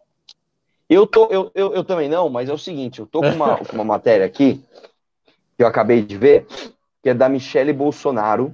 [0.89, 3.61] Eu, tô, eu, eu, eu também não, mas é o seguinte, eu tô com uma,
[3.73, 4.63] uma matéria aqui
[5.57, 6.47] que eu acabei de ver,
[7.03, 8.53] que é da Michele Bolsonaro.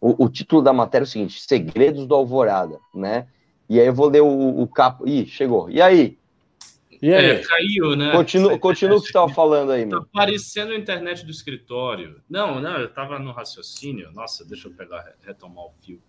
[0.00, 3.26] O, o, título da matéria é o seguinte: Segredos do Alvorada, né?
[3.68, 5.06] E aí eu vou ler o, o capo.
[5.06, 5.68] Ih, chegou.
[5.68, 6.18] E aí?
[7.02, 7.30] E aí?
[7.30, 8.12] É, caiu, né?
[8.12, 12.22] Continua, continua o que você estava falando aí, Tá aparecendo a internet do escritório.
[12.28, 14.10] Não, não, eu estava no raciocínio.
[14.12, 16.02] Nossa, deixa eu pegar, retomar o fio.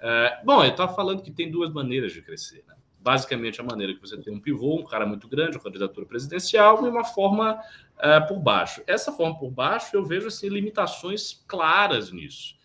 [0.00, 2.74] É, bom, eu estava falando que tem duas maneiras de crescer, né?
[3.04, 6.86] basicamente a maneira que você tem um pivô, um cara muito grande, uma candidatura presidencial
[6.86, 7.60] e uma forma
[7.98, 8.82] uh, por baixo.
[8.86, 12.56] Essa forma por baixo eu vejo assim, limitações claras nisso,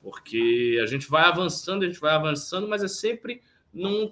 [0.00, 4.08] porque a gente vai avançando, a gente vai avançando, mas é sempre num,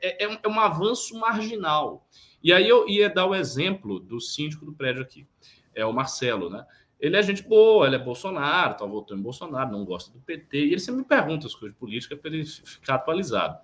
[0.00, 2.06] é, é, é um avanço marginal.
[2.46, 5.26] E aí eu ia dar o exemplo do síndico do prédio aqui,
[5.74, 6.64] é o Marcelo, né?
[7.00, 10.56] Ele é gente boa, ele é Bolsonaro, tá votando em Bolsonaro, não gosta do PT,
[10.56, 13.58] e ele sempre me pergunta as coisas de política para ele ficar atualizado.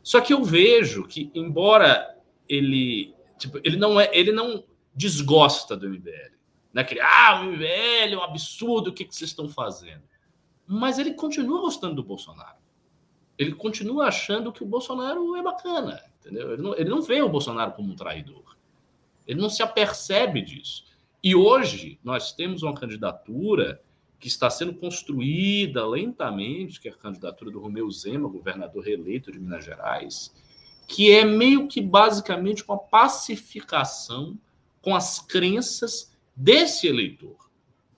[0.00, 2.16] Só que eu vejo que, embora
[2.48, 4.62] ele, tipo, ele não é, ele não
[4.94, 6.36] desgosta do MBL,
[6.72, 6.84] né?
[6.84, 10.04] Que, ah, o MBL é um absurdo, o que, que vocês estão fazendo?
[10.68, 12.58] Mas ele continua gostando do Bolsonaro.
[13.36, 16.52] Ele continua achando que o Bolsonaro é bacana, entendeu?
[16.52, 18.56] Ele não, ele não vê o Bolsonaro como um traidor.
[19.26, 20.84] Ele não se apercebe disso.
[21.22, 23.80] E hoje nós temos uma candidatura
[24.18, 29.38] que está sendo construída lentamente, que é a candidatura do Romeu Zema, governador reeleito de
[29.38, 30.34] Minas Gerais,
[30.86, 34.36] que é meio que basicamente uma pacificação
[34.82, 37.50] com as crenças desse eleitor.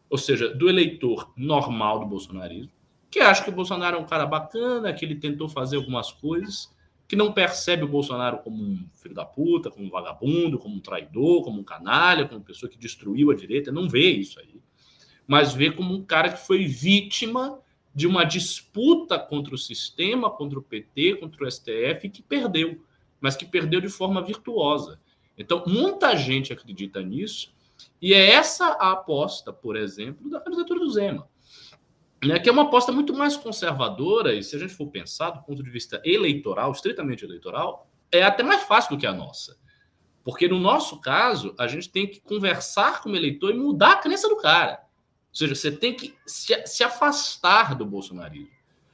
[0.09, 2.71] Ou seja, do eleitor normal do bolsonarismo,
[3.11, 6.72] que acha que o Bolsonaro é um cara bacana, que ele tentou fazer algumas coisas,
[7.13, 10.81] que não percebe o Bolsonaro como um filho da puta, como um vagabundo, como um
[10.81, 14.63] traidor, como um canalha, como uma pessoa que destruiu a direita, não vê isso aí
[15.27, 17.59] mas vê como um cara que foi vítima
[17.95, 22.83] de uma disputa contra o sistema, contra o PT, contra o STF, que perdeu,
[23.21, 25.01] mas que perdeu de forma virtuosa.
[25.37, 27.53] Então, muita gente acredita nisso,
[28.01, 31.29] e é essa a aposta, por exemplo, da candidatura do Zema,
[32.23, 35.43] né, que é uma aposta muito mais conservadora, e se a gente for pensar do
[35.43, 39.57] ponto de vista eleitoral, estritamente eleitoral, é até mais fácil do que a nossa.
[40.23, 43.97] Porque no nosso caso, a gente tem que conversar com o eleitor e mudar a
[43.97, 44.85] crença do cara.
[45.31, 48.51] Ou seja, você tem que se, se afastar do bolsonarismo.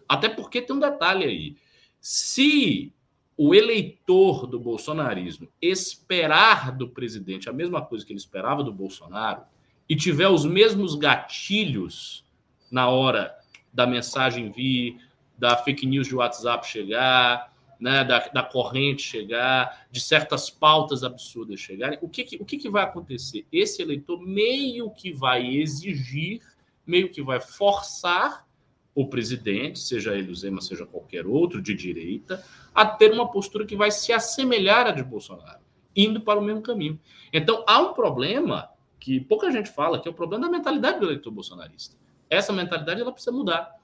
[0.08, 1.56] Até porque tem um detalhe aí.
[2.00, 2.94] Se
[3.36, 9.42] o eleitor do bolsonarismo esperar do presidente a mesma coisa que ele esperava do Bolsonaro
[9.88, 12.24] e tiver os mesmos gatilhos
[12.70, 13.36] na hora
[13.72, 14.98] da mensagem vir,
[15.38, 21.60] da fake news de WhatsApp chegar, né, da, da corrente chegar, de certas pautas absurdas
[21.60, 23.46] chegarem, o que, que o que, que vai acontecer?
[23.52, 26.42] Esse eleitor meio que vai exigir,
[26.86, 28.46] meio que vai forçar
[28.94, 33.64] o presidente, seja ele o Zema, seja qualquer outro de direita, a ter uma postura
[33.64, 35.60] que vai se assemelhar à de Bolsonaro,
[35.94, 36.98] indo para o mesmo caminho.
[37.32, 41.06] Então, há um problema que pouca gente fala, que é o problema da mentalidade do
[41.06, 41.96] eleitor bolsonarista.
[42.30, 43.74] Essa mentalidade ela precisa mudar.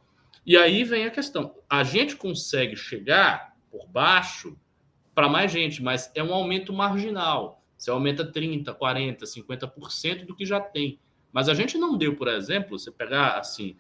[0.46, 4.57] E aí vem a questão: a gente consegue chegar por baixo
[5.14, 7.62] para mais gente, mas é um aumento marginal.
[7.76, 10.98] Você aumenta 30, 40, 50% do que já tem.
[11.33, 13.76] Mas a gente não deu, por exemplo, você pegar assim,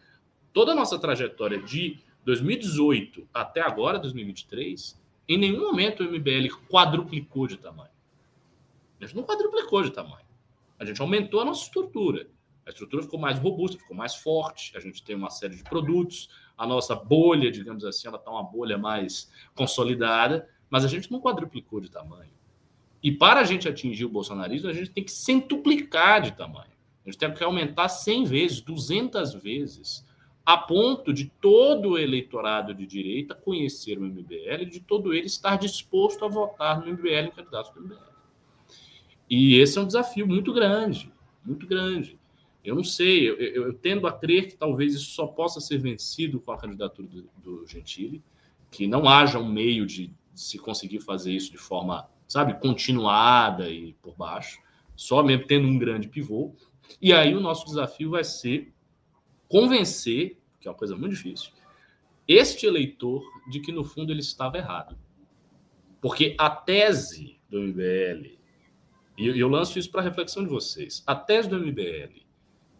[0.52, 7.46] toda a nossa trajetória de 2018 até agora, 2023, em nenhum momento o MBL quadruplicou
[7.46, 7.90] de tamanho.
[9.00, 10.24] A gente não quadruplicou de tamanho.
[10.78, 12.26] A gente aumentou a nossa estrutura.
[12.66, 14.76] A estrutura ficou mais robusta, ficou mais forte.
[14.76, 16.30] A gente tem uma série de produtos.
[16.56, 21.20] A nossa bolha, digamos assim, ela está uma bolha mais consolidada, mas a gente não
[21.20, 22.32] quadruplicou de tamanho.
[23.02, 26.72] E para a gente atingir o bolsonarismo, a gente tem que centuplicar de tamanho.
[27.04, 30.04] A gente tem que aumentar 100 vezes, 200 vezes
[30.44, 35.26] a ponto de todo o eleitorado de direita conhecer o MBL e de todo ele
[35.26, 38.14] estar disposto a votar no MBL, em candidato do MBL.
[39.28, 41.10] E esse é um desafio muito grande,
[41.44, 42.18] muito grande.
[42.64, 45.76] Eu não sei, eu, eu, eu, tendo a crer que talvez isso só possa ser
[45.76, 48.22] vencido com a candidatura do, do Gentili,
[48.70, 53.68] que não haja um meio de, de se conseguir fazer isso de forma, sabe, continuada
[53.68, 54.62] e por baixo,
[54.96, 56.54] só mesmo tendo um grande pivô.
[57.02, 58.72] E aí o nosso desafio vai ser
[59.46, 61.52] convencer, que é uma coisa muito difícil,
[62.26, 64.98] este eleitor de que, no fundo, ele estava errado.
[66.00, 68.38] Porque a tese do MBL,
[69.18, 72.23] e eu lanço isso para reflexão de vocês, a tese do MBL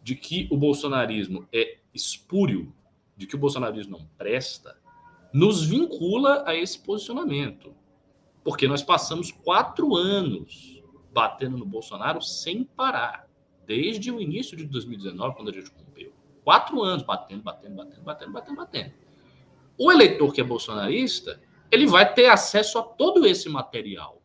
[0.05, 2.73] de que o bolsonarismo é espúrio,
[3.17, 4.79] de que o bolsonarismo não presta,
[5.33, 7.75] nos vincula a esse posicionamento.
[8.45, 13.27] Porque nós passamos quatro anos batendo no Bolsonaro sem parar,
[13.67, 15.71] desde o início de 2019, quando a gente
[16.45, 18.93] Quatro anos batendo, batendo, batendo, batendo, batendo, batendo.
[19.79, 21.41] O eleitor que é bolsonarista,
[21.71, 24.21] ele vai ter acesso a todo esse material.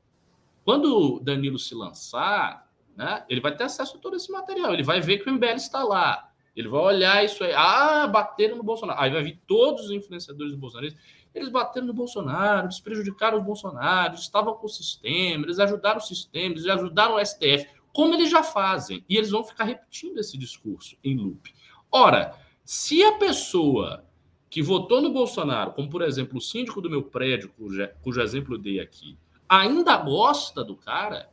[0.65, 2.68] Quando Danilo se lançar,
[2.99, 4.73] né, ele vai ter acesso a todo esse material.
[4.73, 6.29] Ele vai ver que o MBL está lá.
[6.53, 7.53] Ele vai olhar isso aí.
[7.55, 8.99] Ah, bateram no Bolsonaro.
[8.99, 10.93] Aí vai vir todos os influenciadores do Bolsonaro.
[11.33, 16.01] Eles bateram no Bolsonaro, eles prejudicaram o Bolsonaro, estavam com o sistema, eles ajudaram o
[16.01, 19.05] sistema, eles ajudaram o STF, como eles já fazem.
[19.07, 21.53] E eles vão ficar repetindo esse discurso em loop.
[21.89, 22.35] Ora,
[22.65, 24.03] se a pessoa
[24.49, 28.55] que votou no Bolsonaro, como por exemplo o síndico do meu prédio, cujo, cujo exemplo
[28.55, 31.29] eu dei aqui, ainda gosta do cara,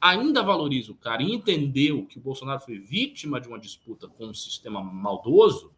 [0.00, 4.26] ainda valoriza o cara e entendeu que o Bolsonaro foi vítima de uma disputa com
[4.26, 5.72] um sistema maldoso,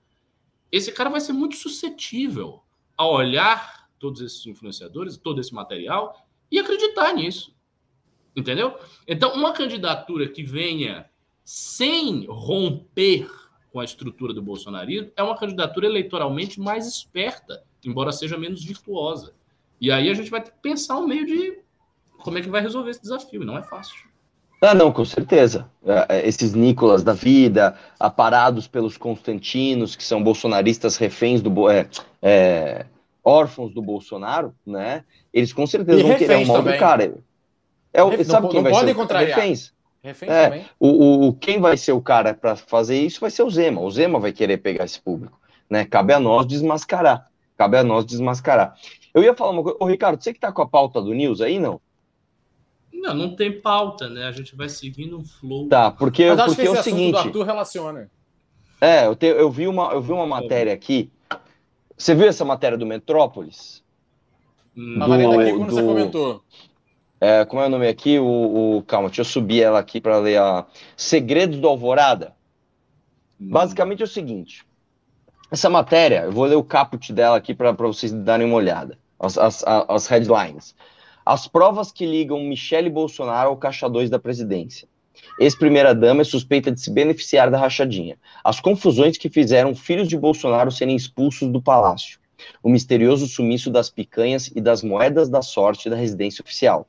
[0.71, 2.63] esse cara vai ser muito suscetível
[2.97, 7.55] a olhar todos esses influenciadores, todo esse material e acreditar nisso.
[8.35, 8.79] Entendeu?
[9.07, 11.11] Então, uma candidatura que venha
[11.45, 13.29] sem romper
[13.73, 19.35] com a estrutura do bolsonarismo, é uma candidatura eleitoralmente mais esperta, embora seja menos virtuosa.
[19.81, 21.59] E aí a gente vai ter que pensar um meio de
[22.19, 24.12] como é que vai resolver esse desafio, não é fácil.
[24.65, 25.69] Ah, não, com certeza.
[25.85, 31.69] É, é, esses Nicolas da vida, aparados pelos Constantinos, que são bolsonaristas reféns do.
[31.69, 31.89] É,
[32.23, 32.87] é,
[33.25, 35.05] órfãos do Bolsonaro, né?
[35.35, 37.13] Eles com certeza e vão querer um mal do cara.
[37.93, 38.95] É, o, sabe não, quem não vai ser?
[38.95, 39.37] Contrariar.
[39.37, 39.73] Reféns.
[40.01, 40.65] Refém é, também.
[40.79, 43.81] O, o, quem vai ser o cara para fazer isso vai ser o Zema.
[43.81, 45.41] O Zema vai querer pegar esse público.
[45.69, 45.85] Né?
[45.85, 47.29] Cabe a nós desmascarar.
[47.57, 48.75] Cabe a nós desmascarar.
[49.13, 49.79] Eu ia falar uma coisa.
[49.81, 51.81] Ô, Ricardo, você que tá com a pauta do News aí, não?
[52.93, 54.27] Não, não tem pauta, né?
[54.27, 55.69] A gente vai seguindo um flow.
[55.69, 57.13] Tá, porque, Mas acho porque que esse é o seguinte.
[57.13, 58.11] Do Arthur relaciona.
[58.81, 61.11] É, eu, te, eu, vi uma, eu vi uma matéria aqui.
[61.97, 63.83] Você viu essa matéria do Metrópolis?
[64.77, 64.99] Hum.
[64.99, 65.75] Do, aqui quando do...
[65.75, 66.43] você comentou.
[67.21, 68.19] É, como é o nome aqui?
[68.19, 72.35] O, o, calma, deixa eu subir ela aqui para ler a Segredos do Alvorada.
[73.41, 73.51] Hum.
[73.51, 74.67] Basicamente é o seguinte:
[75.51, 78.99] essa matéria, eu vou ler o caput dela aqui para vocês darem uma olhada.
[79.21, 80.75] As, as, as headlines.
[81.25, 84.89] As provas que ligam Michele Bolsonaro ao caixa 2 da presidência.
[85.39, 88.17] Ex-primeira-dama é suspeita de se beneficiar da rachadinha.
[88.43, 92.19] As confusões que fizeram filhos de Bolsonaro serem expulsos do palácio.
[92.63, 96.87] O misterioso sumiço das picanhas e das moedas da sorte da residência oficial.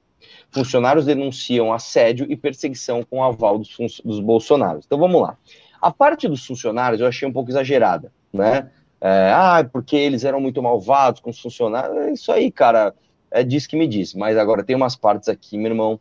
[0.51, 4.85] Funcionários denunciam assédio e perseguição com o aval dos, dos Bolsonaros.
[4.85, 5.37] Então vamos lá.
[5.81, 8.69] A parte dos funcionários eu achei um pouco exagerada, né?
[9.01, 11.97] É, ah, porque eles eram muito malvados com os funcionários.
[11.97, 12.93] É isso aí, cara,
[13.33, 14.13] é disso que me diz.
[14.13, 15.99] Mas agora tem umas partes aqui, meu irmão,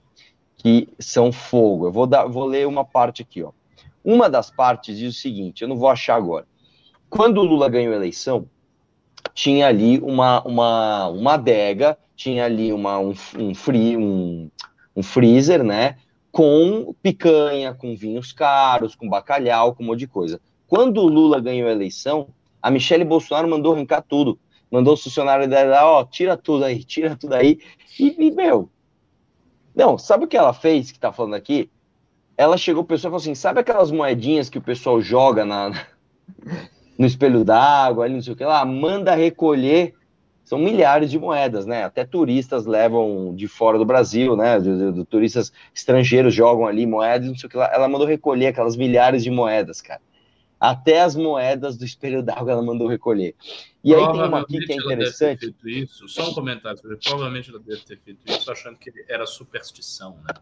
[0.57, 1.87] que são fogo.
[1.87, 3.51] Eu vou, dar, vou ler uma parte aqui, ó.
[4.05, 6.47] Uma das partes diz o seguinte: eu não vou achar agora.
[7.09, 8.47] Quando o Lula ganhou a eleição,
[9.35, 14.51] tinha ali uma, uma, uma adega, tinha ali uma, um, um, free, um,
[14.95, 15.97] um freezer, né?
[16.31, 20.41] Com picanha, com vinhos caros, com bacalhau, com um monte de coisa.
[20.67, 22.29] Quando o Lula ganhou a eleição,
[22.61, 24.39] a Michelle Bolsonaro mandou arrancar tudo.
[24.73, 27.61] Mandou o funcionário dela, ó, tira tudo aí, tira tudo aí.
[28.01, 28.71] E, e, meu,
[29.75, 31.71] não, sabe o que ela fez, que tá falando aqui?
[32.39, 35.73] Ela chegou, o pessoal falou assim, sabe aquelas moedinhas que o pessoal joga na,
[36.99, 39.95] no espelho d'água, ali não sei o que lá, manda recolher,
[40.43, 41.85] são milhares de moedas, né?
[41.85, 44.57] Até turistas levam de fora do Brasil, né?
[45.09, 47.71] Turistas estrangeiros jogam ali moedas, não sei o que lá.
[47.73, 50.01] Ela mandou recolher aquelas milhares de moedas, cara.
[50.63, 53.35] Até as moedas do espelho d'água ela mandou recolher.
[53.83, 55.53] E aí tem uma aqui que é interessante.
[55.65, 56.07] Isso.
[56.07, 60.33] Só um comentário, provavelmente ela deve ter feito isso achando que era superstição, né?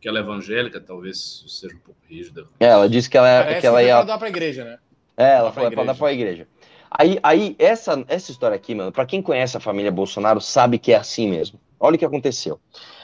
[0.00, 2.44] Que ela é evangélica, talvez seja um pouco rígida.
[2.58, 4.02] É, ela disse que ela, é, que ela ia.
[4.02, 4.78] dar para a igreja, né?
[5.16, 6.48] É, ela falou para dar para a igreja.
[6.90, 10.90] Aí, aí essa, essa história aqui, mano, para quem conhece a família Bolsonaro, sabe que
[10.90, 11.60] é assim mesmo.
[11.78, 12.58] Olha o que aconteceu.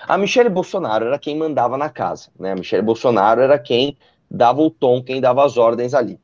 [0.08, 2.50] A Michelle Bolsonaro era quem mandava na casa, né?
[2.50, 3.96] A Michelle Bolsonaro era quem
[4.28, 6.18] dava o tom, quem dava as ordens ali.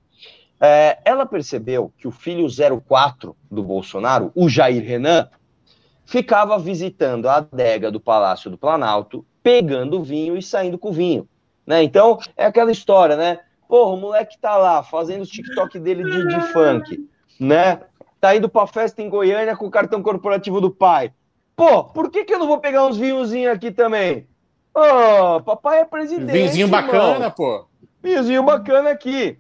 [0.61, 2.47] É, ela percebeu que o filho
[2.81, 5.29] 04 do Bolsonaro, o Jair Renan,
[6.07, 11.29] ficava visitando a adega do Palácio do Planalto, pegando vinho e saindo com vinho.
[11.67, 11.83] Né?
[11.83, 13.41] Então, é aquela história, né?
[13.69, 17.09] Porra, o moleque tá lá fazendo os TikTok dele de, de funk,
[17.41, 17.81] né?
[18.21, 21.13] Tá indo pra festa em Goiânia com o cartão corporativo do pai.
[21.57, 24.27] Pô, por que, que eu não vou pegar uns vinhozinhos aqui também?
[24.75, 26.33] Ô, oh, papai é presidente.
[26.33, 27.67] Vinhozinho bacana, pô.
[28.03, 29.39] Vinhozinho bacana aqui.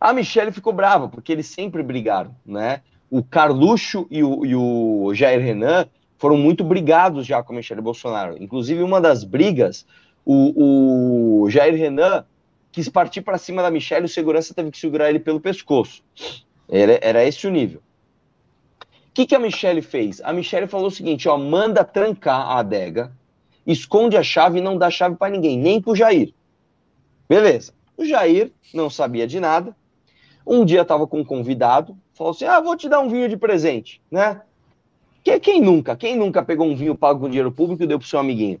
[0.00, 2.80] A Michelle ficou brava, porque eles sempre brigaram, né?
[3.10, 5.86] O Carluxo e o, e o Jair Renan
[6.16, 8.42] foram muito brigados já com a Michelle Bolsonaro.
[8.42, 9.84] Inclusive, uma das brigas,
[10.24, 12.24] o, o Jair Renan
[12.72, 16.02] quis partir para cima da Michelle, o segurança teve que segurar ele pelo pescoço.
[16.68, 17.82] Era, era esse o nível.
[18.80, 20.22] O que, que a Michelle fez?
[20.22, 23.12] A Michelle falou o seguinte: ó, manda trancar a adega,
[23.66, 26.32] esconde a chave e não dá chave para ninguém, nem pro Jair.
[27.28, 27.74] Beleza.
[27.96, 29.76] O Jair não sabia de nada,
[30.46, 33.36] um dia estava com um convidado, falou assim: Ah, vou te dar um vinho de
[33.36, 34.42] presente, né?
[35.22, 35.96] Que, quem nunca?
[35.96, 38.60] Quem nunca pegou um vinho pago com dinheiro público e deu pro seu amiguinho?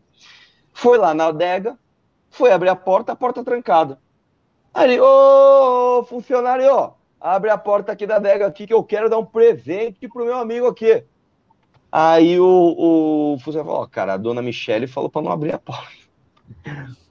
[0.72, 1.78] Foi lá na adega,
[2.30, 3.98] foi abrir a porta, a porta trancada.
[4.72, 9.08] Aí ele, ô, funcionário, ó, abre a porta aqui da adega aqui que eu quero
[9.10, 11.02] dar um presente pro meu amigo aqui.
[11.90, 15.58] Aí o, o funcionário falou, ó, cara, a dona Michele falou para não abrir a
[15.58, 15.90] porta.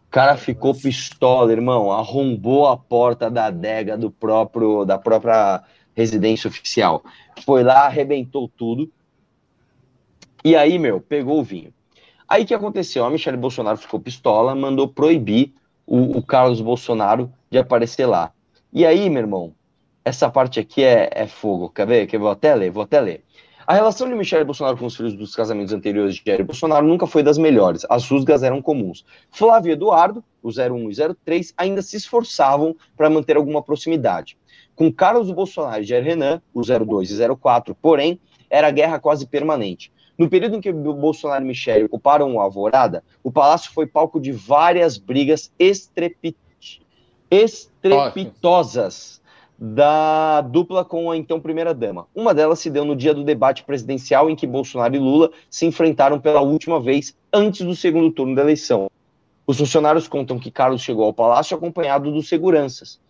[0.09, 5.63] O cara ficou pistola, irmão, arrombou a porta da adega do próprio da própria
[5.95, 7.03] residência oficial.
[7.45, 8.91] Foi lá, arrebentou tudo.
[10.43, 11.71] E aí, meu, pegou o vinho.
[12.27, 13.05] Aí que aconteceu?
[13.05, 15.53] A Michelle Bolsonaro ficou pistola, mandou proibir
[15.85, 18.31] o, o, Carlos Bolsonaro de aparecer lá.
[18.73, 19.53] E aí, meu irmão,
[20.03, 21.69] essa parte aqui é, é fogo.
[21.69, 22.07] Quer ver?
[22.07, 22.23] Quer ver?
[22.23, 23.23] Vou até ler, vou até ler.
[23.69, 27.05] A relação de Michele Bolsonaro com os filhos dos casamentos anteriores de Jair Bolsonaro nunca
[27.05, 27.85] foi das melhores.
[27.87, 29.05] As rusgas eram comuns.
[29.29, 34.35] Flávio Eduardo, o 01 e 03, ainda se esforçavam para manter alguma proximidade.
[34.75, 39.91] Com Carlos Bolsonaro e Jair Renan, o 02 e 04, porém, era guerra quase permanente.
[40.17, 44.31] No período em que Bolsonaro e Michele ocuparam o Alvorada, o palácio foi palco de
[44.31, 46.35] várias brigas estrepit...
[47.29, 49.18] estrepitosas
[49.61, 52.07] da dupla com a então primeira-dama.
[52.15, 55.65] Uma delas se deu no dia do debate presidencial em que Bolsonaro e Lula se
[55.65, 58.89] enfrentaram pela última vez antes do segundo turno da eleição.
[59.45, 63.01] Os funcionários contam que Carlos chegou ao palácio acompanhado dos seguranças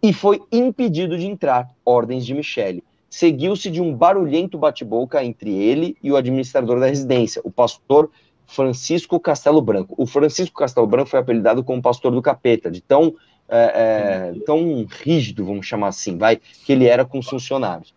[0.00, 2.84] e foi impedido de entrar, ordens de Michele.
[3.10, 8.10] Seguiu-se de um barulhento bate-boca entre ele e o administrador da residência, o pastor
[8.46, 9.94] Francisco Castelo Branco.
[9.98, 13.14] O Francisco Castelo Branco foi apelidado como pastor do capeta, de tão
[13.48, 17.94] é, é, tão rígido, vamos chamar assim, vai, que ele era com os funcionários.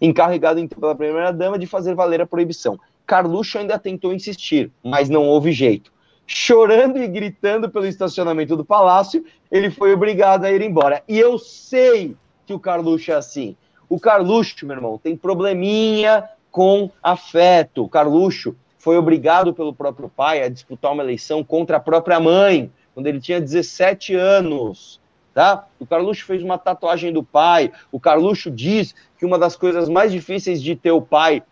[0.00, 2.78] Encarregado então pela primeira-dama de fazer valer a proibição.
[3.06, 5.92] Carluxo ainda tentou insistir, mas não houve jeito.
[6.26, 11.02] Chorando e gritando pelo estacionamento do palácio, ele foi obrigado a ir embora.
[11.08, 13.56] E eu sei que o Carluxo é assim.
[13.88, 17.84] O Carluxo, meu irmão, tem probleminha com afeto.
[17.84, 22.70] O Carluxo foi obrigado pelo próprio pai a disputar uma eleição contra a própria mãe
[22.94, 25.00] quando ele tinha 17 anos.
[25.34, 25.66] Tá?
[25.78, 27.72] O Carluxo fez uma tatuagem do pai.
[27.90, 31.42] O Carluxo diz que uma das coisas mais difíceis de ter o pai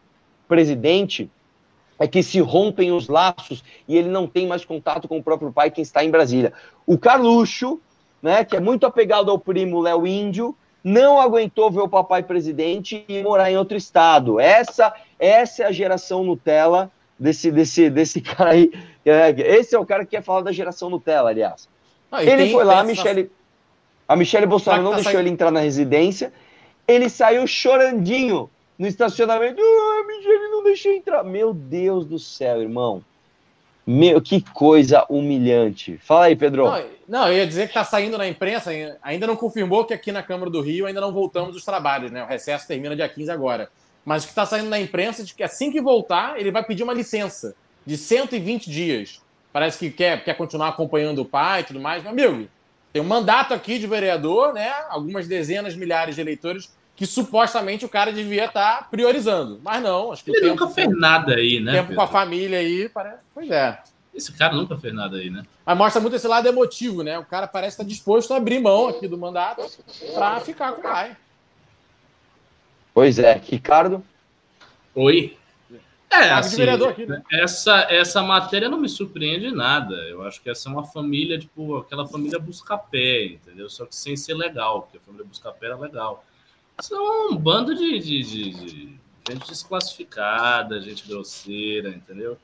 [0.46, 1.30] presidente
[1.98, 5.52] é que se rompem os laços e ele não tem mais contato com o próprio
[5.52, 6.52] pai que está em Brasília.
[6.86, 7.80] O Carluxo,
[8.22, 13.04] né, que é muito apegado ao primo Léo Índio, não aguentou ver o papai presidente
[13.06, 14.40] e morar em outro estado.
[14.40, 18.72] Essa, essa é a geração Nutella desse, desse, desse cara aí.
[19.04, 21.68] É, esse é o cara que quer falar da geração Nutella, aliás.
[22.10, 23.30] Ah, ele tem, foi lá, a Michele,
[24.08, 25.26] a Michele Bolsonaro não tá deixou saindo...
[25.26, 26.32] ele entrar na residência.
[26.88, 29.60] Ele saiu chorandinho no estacionamento.
[29.60, 31.22] Ah, Michele não deixou entrar.
[31.22, 33.04] Meu Deus do céu, irmão.
[33.86, 35.98] Meu, que coisa humilhante.
[35.98, 36.64] Fala aí, Pedro.
[36.64, 38.70] Não, não, eu ia dizer que está saindo na imprensa,
[39.02, 42.22] ainda não confirmou que aqui na Câmara do Rio ainda não voltamos os trabalhos, né?
[42.22, 43.70] O recesso termina dia 15 agora.
[44.04, 46.64] Mas o que está saindo na imprensa é de que assim que voltar, ele vai
[46.64, 49.20] pedir uma licença de 120 dias.
[49.52, 52.02] Parece que quer, quer continuar acompanhando o pai e tudo mais.
[52.02, 52.48] Meu amigo,
[52.92, 54.72] tem um mandato aqui de vereador, né?
[54.88, 56.70] Algumas dezenas, milhares de eleitores
[57.00, 59.58] que supostamente o cara devia estar tá priorizando.
[59.64, 61.72] Mas não, acho que Ele nunca fez nada aí, né?
[61.72, 61.96] Tempo Pedro?
[61.96, 63.22] com a família aí, parece.
[63.32, 63.78] Pois é.
[64.14, 65.44] Esse cara nunca fez nada aí, né?
[65.64, 67.18] Mas mostra muito esse lado emotivo, né?
[67.18, 69.62] O cara parece estar disposto a abrir mão aqui do mandato
[70.12, 71.16] para ficar com o pai.
[73.00, 74.04] Pois é, Ricardo.
[74.94, 75.34] Oi.
[76.10, 77.22] É, assim, aqui, né?
[77.32, 79.94] essa, essa matéria não me surpreende nada.
[79.94, 83.70] Eu acho que essa é uma família, tipo, aquela família busca-pé, entendeu?
[83.70, 86.22] Só que sem ser legal, porque a família busca-pé era legal.
[86.82, 88.98] São um bando de, de, de, de
[89.30, 92.36] gente desclassificada, gente grosseira, entendeu?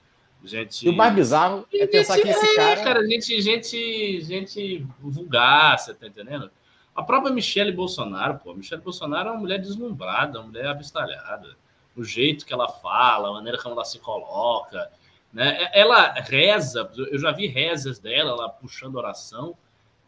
[0.43, 0.87] Gente...
[0.87, 2.81] E o mais bizarro é pensar gente, que esse cara...
[2.81, 6.51] É, cara, gente, gente, gente vulgar, você tá entendendo?
[6.97, 11.57] A própria Michelle Bolsonaro, pô, Michelle Bolsonaro é uma mulher deslumbrada, uma mulher abestalhada
[11.97, 14.91] o jeito que ela fala, a maneira como ela se coloca.
[15.33, 15.69] Né?
[15.73, 19.57] Ela reza, eu já vi rezas dela, ela puxando oração,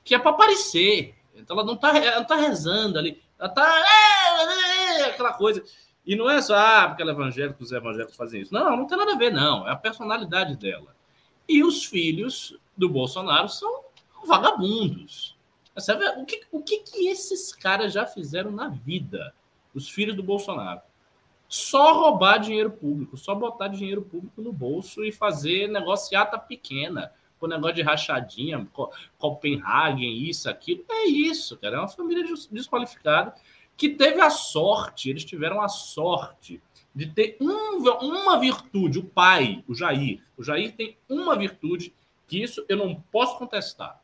[0.04, 1.14] que é para aparecer.
[1.34, 5.64] Então ela não está ela não tá rezando ali, ela está é, é, aquela coisa.
[6.04, 8.52] E não é só ah, porque ela é evangélica, os evangélicos fazem isso.
[8.52, 9.66] Não, não tem nada a ver, não.
[9.66, 10.94] É a personalidade dela.
[11.48, 13.84] E os filhos do Bolsonaro são
[14.26, 15.36] vagabundos.
[16.18, 19.34] O que, o que, que esses caras já fizeram na vida?
[19.74, 20.80] Os filhos do Bolsonaro
[21.48, 27.10] só roubar dinheiro público, só botar dinheiro público no bolso e fazer negociata pequena,
[27.40, 28.68] com negócio de rachadinha,
[29.16, 30.84] Copenhagen, isso, aquilo.
[30.90, 31.76] É isso, cara.
[31.76, 33.34] É uma família desqualificada
[33.76, 36.60] que teve a sorte, eles tiveram a sorte
[36.94, 40.20] de ter um, uma virtude, o pai, o Jair.
[40.36, 41.94] O Jair tem uma virtude
[42.26, 44.02] que isso eu não posso contestar.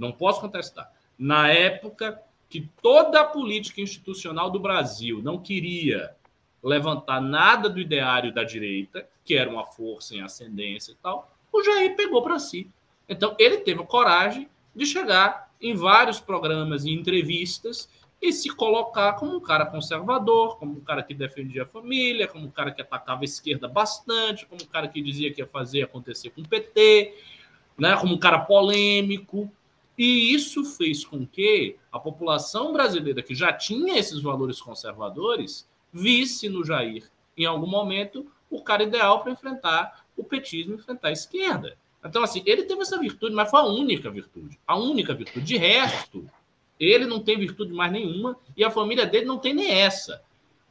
[0.00, 0.90] Não posso contestar.
[1.18, 6.16] Na época que toda a política institucional do Brasil não queria
[6.62, 11.62] levantar nada do ideário da direita, que era uma força em ascendência e tal, o
[11.62, 12.68] Jair pegou para si.
[13.08, 17.88] Então, ele teve a coragem de chegar em vários programas e entrevistas
[18.22, 22.46] e se colocar como um cara conservador, como um cara que defendia a família, como
[22.46, 25.82] um cara que atacava a esquerda bastante, como um cara que dizia que ia fazer
[25.82, 27.14] acontecer com o PT,
[27.78, 29.50] né, como um cara polêmico.
[30.02, 36.48] E isso fez com que a população brasileira, que já tinha esses valores conservadores, visse
[36.48, 41.76] no Jair, em algum momento, o cara ideal para enfrentar o petismo, enfrentar a esquerda.
[42.02, 44.58] Então, assim, ele teve essa virtude, mas foi a única virtude.
[44.66, 45.44] A única virtude.
[45.44, 46.26] De resto,
[46.78, 50.22] ele não tem virtude mais nenhuma e a família dele não tem nem essa.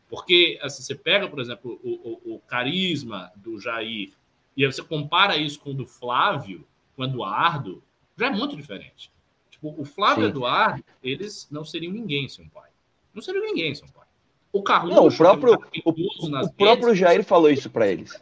[0.09, 4.11] Porque, assim, você pega, por exemplo, o, o, o carisma do Jair
[4.57, 7.83] e você compara isso com o do Flávio, com o Eduardo,
[8.17, 9.11] já é muito diferente.
[9.59, 12.69] Tipo, o Flávio e o Eduardo, eles não seriam ninguém sem um pai.
[13.13, 14.07] Não seriam ninguém sem um pai.
[14.53, 14.95] O Carluxo.
[14.95, 18.19] Não, o próprio, o, o próprio Jair falou isso para eles.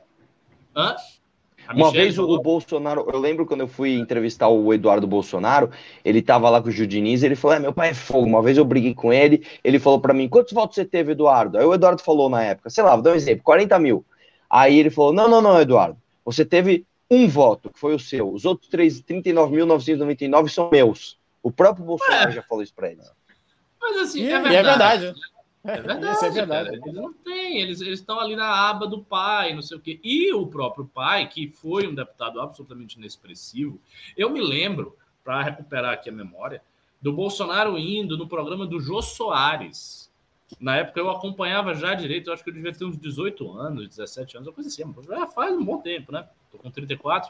[0.75, 0.95] Hã?
[1.73, 5.69] Uma vez o, o, Bolsonaro, eu lembro quando eu fui entrevistar o Eduardo Bolsonaro,
[6.03, 8.25] ele tava lá com o Judiniz, ele falou: é, meu pai é fogo.
[8.25, 11.57] Uma vez eu briguei com ele, ele falou para mim: quantos votos você teve, Eduardo?
[11.57, 14.05] Aí o Eduardo falou na época, sei lá, vou dar um exemplo, 40 mil.
[14.49, 18.31] Aí ele falou: não, não, não, Eduardo, você teve um voto, que foi o seu,
[18.31, 21.16] os outros 39.999 são meus.
[21.41, 22.33] O próprio Bolsonaro é.
[22.33, 23.11] já falou isso para eles.
[23.79, 24.53] Mas assim, e, é verdade.
[24.53, 25.13] E é verdade.
[25.63, 26.15] É verdade.
[26.15, 26.69] Isso é verdade.
[26.69, 29.99] Eles não têm, eles, eles estão ali na aba do pai, não sei o quê.
[30.03, 33.79] E o próprio pai, que foi um deputado absolutamente inexpressivo,
[34.15, 36.61] eu me lembro, para recuperar aqui a memória,
[37.01, 40.09] do Bolsonaro indo no programa do Jô Soares.
[40.57, 43.89] Na época eu acompanhava já direito, eu acho que eu devia ter uns 18 anos,
[43.89, 46.27] 17 anos, uma coisa assim, já faz um bom tempo, né?
[46.49, 47.29] Tô com 34.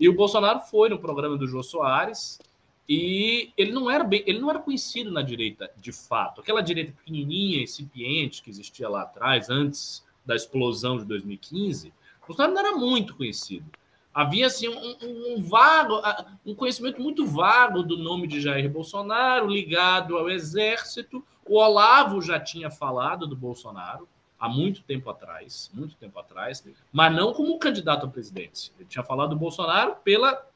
[0.00, 2.40] E o Bolsonaro foi no programa do Jô Soares
[2.88, 6.40] e ele não era bem, ele não era conhecido na direita de fato.
[6.40, 11.92] Aquela direita pequenininha, incipiente que existia lá atrás, antes da explosão de 2015,
[12.26, 13.66] Bolsonaro não era muito conhecido.
[14.12, 16.00] Havia assim um, um, vago,
[16.46, 21.24] um conhecimento muito vago do nome de Jair Bolsonaro ligado ao exército.
[21.44, 24.08] O Olavo já tinha falado do Bolsonaro
[24.38, 28.72] há muito tempo atrás, muito tempo atrás, mas não como candidato à presidência.
[28.78, 30.46] Ele tinha falado do Bolsonaro pela,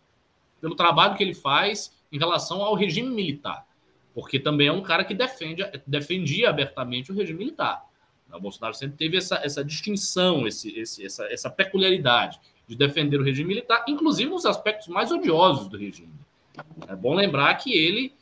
[0.61, 3.67] pelo trabalho que ele faz em relação ao regime militar,
[4.15, 7.85] porque também é um cara que defende, defendia abertamente o regime militar.
[8.33, 13.25] O Bolsonaro sempre teve essa, essa distinção, esse, esse, essa, essa peculiaridade de defender o
[13.25, 16.13] regime militar, inclusive nos aspectos mais odiosos do regime.
[16.87, 18.13] É bom lembrar que ele.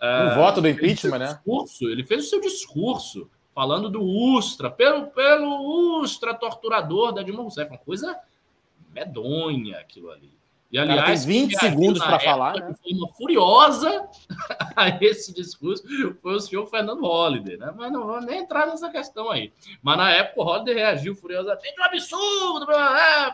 [0.00, 1.26] O uh, voto do impeachment, né?
[1.28, 7.42] Discurso, ele fez o seu discurso falando do Ustra, pelo, pelo Ustra torturador da Dilma
[7.42, 7.70] Rousseff.
[7.70, 8.18] Uma coisa
[8.92, 10.30] medonha aquilo ali.
[10.70, 12.54] E, aliás, tem 20 segundos para falar.
[12.54, 12.74] Né?
[12.82, 14.08] Foi uma furiosa
[14.74, 15.84] a esse discurso
[16.20, 17.72] foi o senhor Fernando Holliday, né?
[17.76, 19.52] Mas não vou nem entrar nessa questão aí.
[19.82, 22.66] Mas na época o Holliday reagiu furiosamente, um absurdo,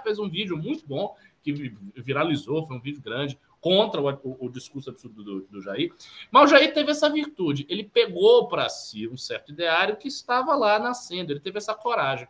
[0.02, 4.50] fez um vídeo muito bom que viralizou, foi um vídeo grande contra o, o, o
[4.50, 5.92] discurso absurdo do, do, Jair.
[6.30, 10.54] Mas o Jair teve essa virtude, ele pegou para si um certo ideário que estava
[10.54, 12.26] lá nascendo, ele teve essa coragem.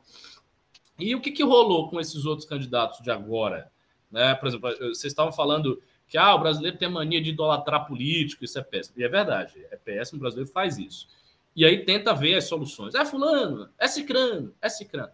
[0.98, 3.70] E o que, que rolou com esses outros candidatos de agora?
[4.10, 4.34] Né?
[4.34, 8.58] Por exemplo, vocês estavam falando que ah, o brasileiro tem mania de idolatrar político, isso
[8.58, 8.98] é péssimo.
[8.98, 11.06] E é verdade, é péssimo, o brasileiro faz isso.
[11.54, 12.94] E aí tenta ver as soluções.
[12.94, 15.12] É fulano, é cicrano, é cicrano.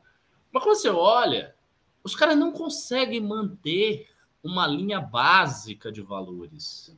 [0.50, 1.54] Mas quando você olha,
[2.02, 4.08] os caras não conseguem manter
[4.42, 6.96] uma linha básica de valores.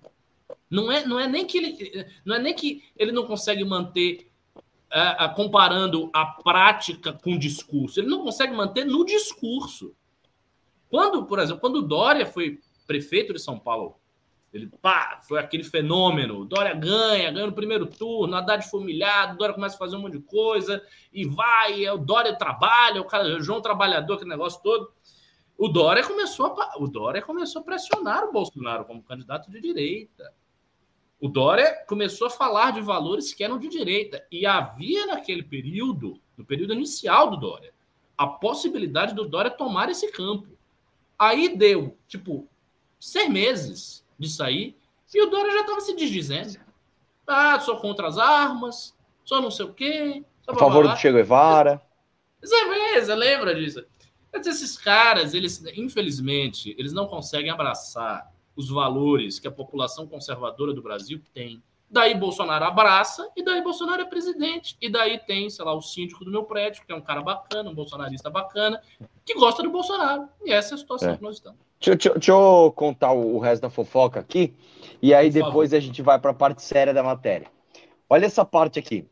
[0.70, 4.30] Não é, não é nem que ele não é nem que ele não consegue manter
[4.90, 8.01] é, comparando a prática com o discurso.
[8.01, 9.94] Ele não consegue manter no discurso.
[10.91, 13.99] Quando, por exemplo, quando Dória foi prefeito de São Paulo,
[14.53, 16.45] ele pá, foi aquele fenômeno.
[16.45, 20.18] Dória ganha, ganha no primeiro turno, Haddad foi humilhado, Dória começa a fazer um monte
[20.18, 20.82] de coisa
[21.12, 24.91] e vai, é o Dória trabalha, o cara, o João trabalhador, aquele negócio todo.
[25.57, 30.32] O Dória começou a, o Dória começou a pressionar o Bolsonaro como candidato de direita.
[31.20, 36.20] O Dória começou a falar de valores que eram de direita e havia naquele período,
[36.36, 37.74] no período inicial do Dória,
[38.16, 40.57] a possibilidade do Dória tomar esse campo.
[41.18, 42.46] Aí deu, tipo,
[43.00, 44.76] seis meses de sair
[45.12, 46.58] e o Dória já estava se desdizendo.
[47.26, 50.24] Ah, sou contra as armas, sou não sei o quê.
[50.46, 51.82] A favor do Che Guevara.
[52.40, 53.84] Você lembra disso?
[54.32, 60.82] Esses caras, eles, infelizmente, eles não conseguem abraçar os valores que a população conservadora do
[60.82, 61.62] Brasil tem.
[61.91, 64.76] Daí Bolsonaro abraça e daí Bolsonaro é presidente.
[64.80, 67.70] E daí tem, sei lá, o síndico do meu prédio, que é um cara bacana,
[67.70, 68.80] um bolsonarista bacana,
[69.24, 70.28] que gosta do Bolsonaro.
[70.45, 71.16] E essa é a situação é.
[71.16, 71.59] que nós estamos.
[71.80, 74.55] Deixa, deixa, deixa, eu contar o resto da fofoca aqui,
[75.01, 75.76] e aí Por depois favor.
[75.76, 77.47] a gente vai para a parte séria da matéria.
[78.11, 79.07] Olha essa parte aqui.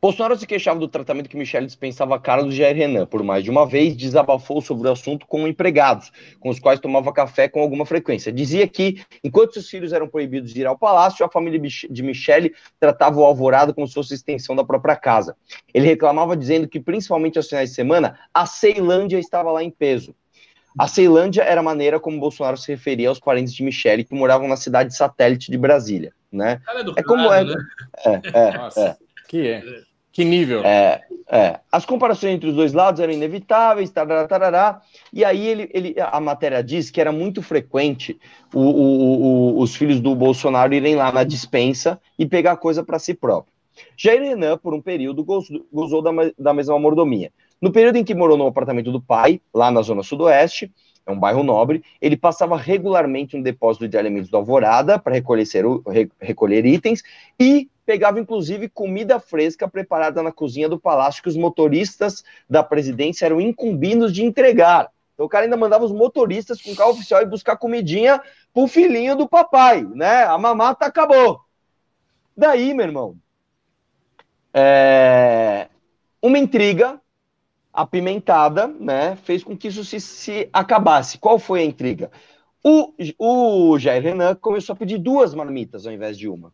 [0.00, 3.06] Bolsonaro se queixava do tratamento que Michele dispensava a cara do Jair Renan.
[3.06, 7.12] Por mais de uma vez, desabafou sobre o assunto com empregados, com os quais tomava
[7.12, 8.30] café com alguma frequência.
[8.30, 12.54] Dizia que, enquanto seus filhos eram proibidos de ir ao palácio, a família de Michele
[12.78, 15.34] tratava o alvorado como se fosse extensão da própria casa.
[15.72, 20.14] Ele reclamava dizendo que, principalmente aos finais de semana, a Ceilândia estava lá em peso.
[20.78, 24.46] A Ceilândia era a maneira como Bolsonaro se referia aos parentes de Michele que moravam
[24.46, 26.12] na cidade satélite de Brasília.
[26.30, 26.60] Né?
[26.68, 27.44] É, é como é.
[27.44, 27.54] Né?
[28.04, 29.05] É, é, Nossa, é.
[29.28, 29.62] Que é.
[30.16, 30.64] Que nível?
[30.64, 31.60] É, é.
[31.70, 34.80] As comparações entre os dois lados eram inevitáveis, tarará, tarará,
[35.12, 38.18] e aí ele, ele, a matéria diz que era muito frequente
[38.54, 39.22] o, o,
[39.56, 43.52] o, os filhos do Bolsonaro irem lá na dispensa e pegar coisa para si próprio.
[43.94, 47.30] Jair Renan, por um período, gozou, da, da mesma mordomia.
[47.60, 50.72] No período em que morou no apartamento do pai, lá na zona sudoeste,
[51.06, 55.44] é um bairro nobre, ele passava regularmente um depósito de alimentos do Alvorada para recolher,
[56.20, 57.02] recolher itens
[57.38, 63.24] e pegava inclusive comida fresca preparada na cozinha do palácio que os motoristas da presidência
[63.24, 64.90] eram incumbidos de entregar.
[65.14, 68.20] Então o cara ainda mandava os motoristas com carro oficial e buscar comidinha
[68.52, 70.24] pro filhinho do papai, né?
[70.24, 71.40] A mamata acabou.
[72.36, 73.16] Daí, meu irmão,
[74.52, 75.68] é...
[76.20, 77.00] uma intriga
[77.72, 81.18] apimentada, né, fez com que isso se, se acabasse.
[81.18, 82.10] Qual foi a intriga?
[82.64, 86.52] O, o Jair Renan começou a pedir duas marmitas ao invés de uma.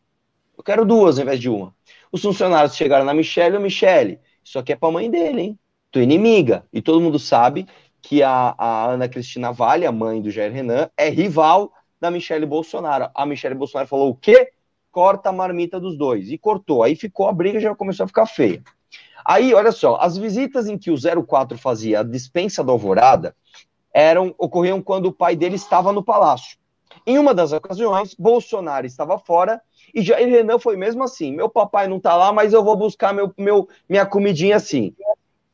[0.63, 1.75] Eu quero duas ao invés de uma.
[2.13, 5.59] Os funcionários chegaram na Michelle, ô Michelle, isso aqui é pra mãe dele, hein?
[5.91, 6.65] Tua inimiga.
[6.73, 7.67] E todo mundo sabe
[8.01, 12.47] que a, a Ana Cristina Vale, a mãe do Jair Renan, é rival da Michelle
[12.47, 13.11] Bolsonaro.
[13.13, 14.53] A Michelle Bolsonaro falou o quê?
[14.93, 16.31] Corta a marmita dos dois.
[16.31, 16.85] E cortou.
[16.85, 18.63] Aí ficou a briga, já começou a ficar feia.
[19.25, 23.35] Aí, olha só, as visitas em que o 04 fazia a dispensa da alvorada
[23.93, 26.57] eram, ocorriam quando o pai dele estava no palácio.
[27.07, 29.61] Em uma das ocasiões, Bolsonaro estava fora
[29.93, 31.33] e Jair Renan foi mesmo assim.
[31.33, 34.95] Meu papai não está lá, mas eu vou buscar meu, meu, minha comidinha assim.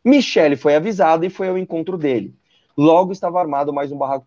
[0.04, 2.34] Michele foi avisada e foi ao encontro dele.
[2.76, 4.26] Logo estava armado mais um barraco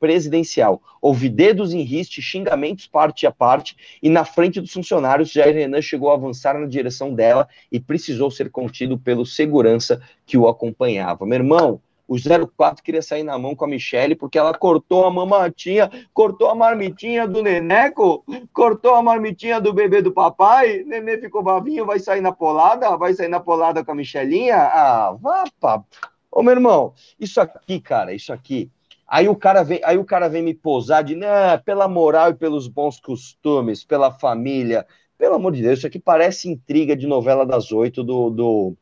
[0.00, 0.82] presidencial.
[1.00, 5.80] Houve dedos em riste, xingamentos parte a parte, e na frente dos funcionários, Jair Renan
[5.80, 11.24] chegou a avançar na direção dela e precisou ser contido pelo segurança que o acompanhava.
[11.24, 15.10] Meu irmão, o 04 queria sair na mão com a Michelle porque ela cortou a
[15.10, 20.84] mamatinha, cortou a marmitinha do Neneco, cortou a marmitinha do bebê do papai.
[20.84, 22.96] Nenê ficou bavinho, vai sair na polada?
[22.96, 24.56] Vai sair na polada com a Michelinha?
[24.56, 25.84] Ah, vá, pá.
[26.30, 28.70] Ô, meu irmão, isso aqui, cara, isso aqui
[29.06, 32.34] Aí o cara vem, aí o cara vem me posar de, né, pela moral e
[32.34, 34.86] pelos bons costumes, pela família,
[35.16, 38.76] Pelo amor de Deus, isso aqui parece intriga de novela das oito do, do,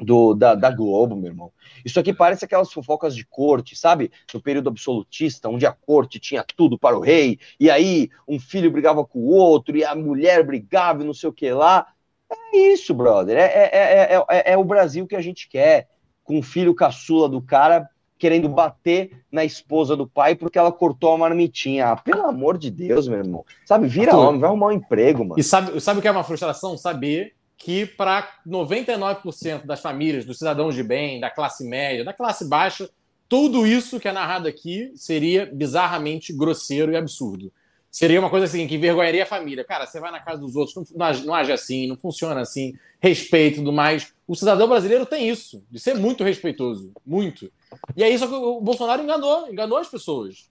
[0.00, 1.52] do da, da, Globo, meu irmão.
[1.84, 4.10] Isso aqui parece aquelas fofocas de corte, sabe?
[4.32, 8.70] No período absolutista, onde a corte tinha tudo para o rei, e aí um filho
[8.70, 11.86] brigava com o outro, e a mulher brigava e não sei o que lá.
[12.30, 13.36] É isso, brother.
[13.36, 15.88] É, é, é, é, o Brasil que a gente quer.
[16.22, 21.12] Com o filho caçula do cara querendo bater na esposa do pai porque ela cortou
[21.12, 21.88] a marmitinha.
[21.88, 23.44] Ah, pelo amor de Deus, meu irmão.
[23.64, 25.40] Sabe, vira Arthur, homem, vai arrumar um emprego, mano.
[25.40, 26.76] E sabe, sabe o que é uma frustração?
[26.76, 32.48] Saber que para 99% das famílias, dos cidadãos de bem, da classe média, da classe
[32.48, 32.88] baixa,
[33.28, 37.52] tudo isso que é narrado aqui seria bizarramente grosseiro e absurdo.
[37.90, 39.62] Seria uma coisa assim, que envergonharia a família.
[39.62, 43.56] Cara, você vai na casa dos outros, não, não, age assim, não funciona assim, respeito
[43.56, 44.12] e tudo mais.
[44.26, 47.52] O cidadão brasileiro tem isso, de ser muito respeitoso, muito.
[47.94, 50.48] E aí, só que o Bolsonaro enganou, enganou as pessoas.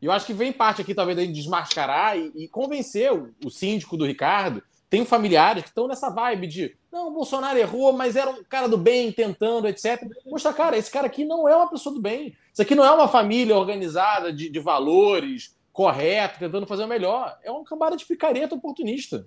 [0.00, 3.50] E eu acho que vem parte aqui, talvez, de desmascarar e, e convencer o, o,
[3.50, 4.62] síndico do Ricardo.
[4.90, 8.66] Tem familiares que estão nessa vibe de não, o Bolsonaro errou, mas era um cara
[8.66, 10.02] do bem, tentando, etc.
[10.26, 12.34] Mostra, cara, esse cara aqui não é uma pessoa do bem.
[12.52, 17.38] Isso aqui não é uma família organizada de, de valores, correto, tentando fazer o melhor.
[17.42, 19.26] É uma cambada de picareta oportunista.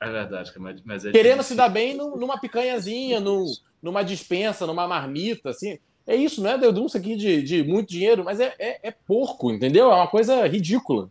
[0.00, 0.52] É verdade,
[0.84, 3.46] mas é Querendo se dar bem numa picanhazinha, num,
[3.80, 5.78] numa dispensa, numa marmita, assim.
[6.06, 9.52] É isso, não é denúncia aqui de, de muito dinheiro, mas é, é, é porco,
[9.52, 9.90] entendeu?
[9.92, 11.10] É uma coisa ridícula.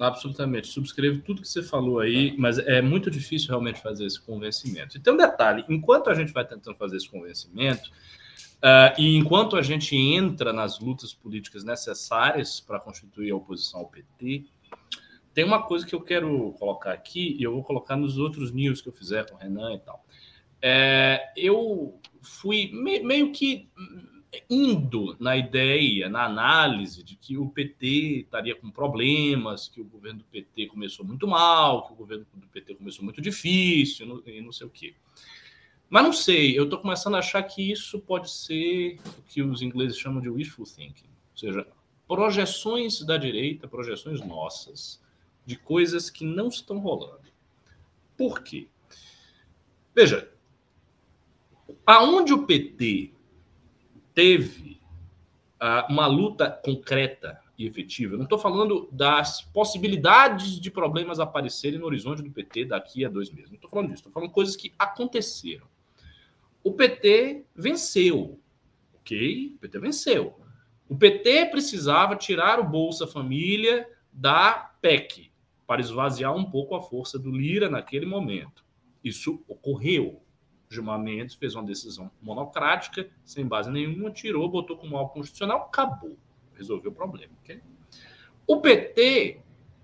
[0.00, 4.96] Absolutamente, subscrevo tudo que você falou aí, mas é muito difícil realmente fazer esse convencimento.
[4.96, 7.90] E tem um detalhe: enquanto a gente vai tentando fazer esse convencimento,
[8.60, 13.86] Uh, e enquanto a gente entra nas lutas políticas necessárias para constituir a oposição ao
[13.86, 14.44] PT,
[15.32, 18.82] tem uma coisa que eu quero colocar aqui, e eu vou colocar nos outros news
[18.82, 20.04] que eu fizer com o Renan e tal.
[20.60, 23.70] É, eu fui me, meio que
[24.48, 30.20] indo na ideia, na análise de que o PT estaria com problemas, que o governo
[30.20, 34.52] do PT começou muito mal, que o governo do PT começou muito difícil, e não
[34.52, 34.94] sei o quê.
[35.88, 39.60] Mas não sei, eu estou começando a achar que isso pode ser o que os
[39.62, 41.66] ingleses chamam de wishful thinking, ou seja,
[42.06, 45.02] projeções da direita, projeções nossas,
[45.44, 47.28] de coisas que não estão rolando.
[48.16, 48.68] Por quê?
[49.92, 50.30] Veja,
[51.84, 53.12] aonde o PT
[54.20, 54.80] teve
[55.62, 61.86] uh, uma luta concreta e efetiva, não estou falando das possibilidades de problemas aparecerem no
[61.86, 64.72] horizonte do PT daqui a dois meses, não estou falando disso, estou falando coisas que
[64.78, 65.66] aconteceram
[66.62, 68.38] o PT venceu.
[68.94, 69.54] Ok?
[69.54, 70.38] O PT venceu.
[70.88, 75.30] O PT precisava tirar o Bolsa Família da PEC
[75.66, 78.64] para esvaziar um pouco a força do Lira naquele momento.
[79.02, 80.20] Isso ocorreu.
[80.70, 86.16] Gilmar Mendes fez uma decisão monocrática, sem base nenhuma, tirou, botou como algo constitucional, acabou.
[86.54, 87.32] Resolveu o problema.
[87.42, 87.60] Okay?
[88.46, 89.40] O PT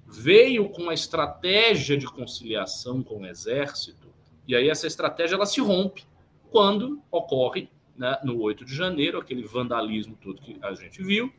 [0.07, 4.15] veio com uma estratégia de conciliação com o Exército,
[4.47, 6.07] e aí essa estratégia ela se rompe
[6.51, 11.33] quando ocorre, né, no 8 de janeiro, aquele vandalismo todo que a gente viu,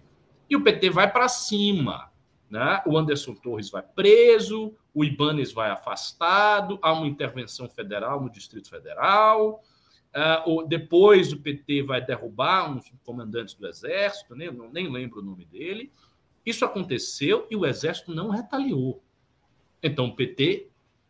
[0.50, 2.12] e o PT vai para cima.
[2.50, 2.82] Né?
[2.86, 8.70] O Anderson Torres vai preso, o Ibanez vai afastado, há uma intervenção federal no Distrito
[8.70, 9.62] Federal.
[10.46, 14.50] Uh, depois o PT vai derrubar uns comandantes do Exército, né?
[14.50, 15.92] não, nem lembro o nome dele.
[16.46, 19.04] Isso aconteceu e o Exército não retaliou.
[19.84, 20.70] Então o PT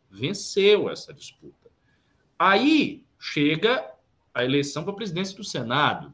[0.10, 1.70] venceu essa disputa.
[2.38, 3.90] Aí chega
[4.34, 6.14] a eleição para a presidência do Senado.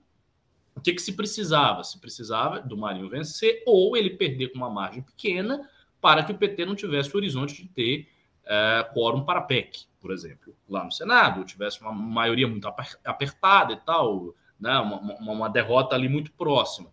[0.84, 1.84] Que, que se precisava?
[1.84, 5.70] Se precisava do Marinho vencer ou ele perder com uma margem pequena
[6.02, 8.10] para que o PT não tivesse o horizonte de ter
[8.46, 12.68] é, quórum para PEC, por exemplo, lá no Senado, tivesse uma maioria muito
[13.06, 16.92] apertada e tal, né, uma, uma, uma derrota ali muito próxima.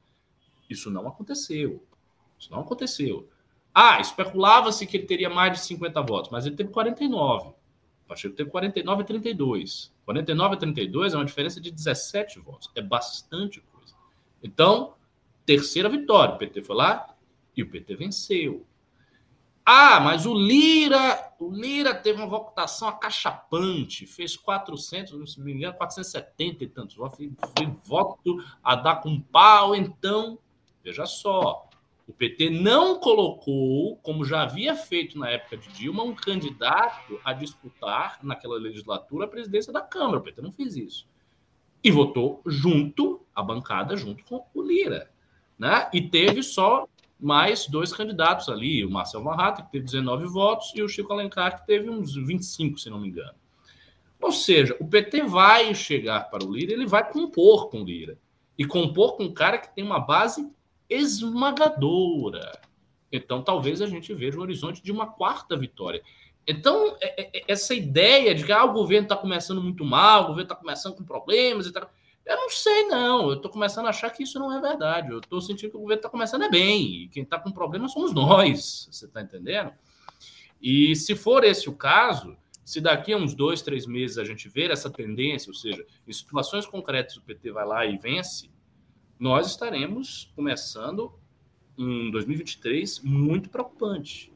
[0.69, 1.85] Isso não aconteceu.
[2.39, 3.29] Isso não aconteceu.
[3.75, 7.49] Ah, especulava-se que ele teria mais de 50 votos, mas ele teve 49.
[7.49, 7.55] O
[8.09, 9.93] Pacheco teve 49 e 32.
[10.05, 12.71] 49 a 32 é uma diferença de 17 votos.
[12.75, 13.63] É bastante.
[14.43, 14.95] Então,
[15.45, 16.35] terceira vitória.
[16.35, 17.15] O PT foi lá
[17.57, 18.67] e o PT venceu.
[19.65, 25.75] Ah, mas o Lira, o Lira teve uma votação acachapante, fez 400, não me engano,
[25.75, 30.39] 470 e tantos votos, foi, foi voto a dar com pau, então,
[30.83, 31.69] veja só,
[32.11, 37.33] o PT não colocou, como já havia feito na época de Dilma, um candidato a
[37.33, 40.19] disputar naquela legislatura a presidência da Câmara.
[40.19, 41.07] O PT não fez isso.
[41.83, 45.11] E votou junto, a bancada, junto com o Lira.
[45.59, 45.89] Né?
[45.93, 46.87] E teve só
[47.19, 51.61] mais dois candidatos ali, o Marcel Van que teve 19 votos, e o Chico Alencar,
[51.61, 53.35] que teve uns 25, se não me engano.
[54.21, 58.19] Ou seja, o PT vai chegar para o Lira, ele vai compor com o Lira.
[58.59, 60.51] E compor com um cara que tem uma base
[60.89, 62.61] esmagadora.
[63.11, 66.03] Então, talvez a gente veja o horizonte de uma quarta vitória.
[66.51, 70.25] Então, é, é, é, essa ideia de que ah, o governo está começando muito mal,
[70.25, 71.91] o governo está começando com problemas e tal.
[72.25, 73.31] Eu não sei, não.
[73.31, 75.11] Eu estou começando a achar que isso não é verdade.
[75.11, 77.05] Eu estou sentindo que o governo está começando é bem.
[77.05, 78.89] E quem está com problema somos nós.
[78.91, 79.73] Você está entendendo?
[80.61, 84.49] E se for esse o caso, se daqui a uns dois, três meses a gente
[84.49, 88.51] ver essa tendência, ou seja, em situações concretas o PT vai lá e vence,
[89.19, 91.13] nós estaremos começando
[91.77, 94.33] em 2023 muito preocupante.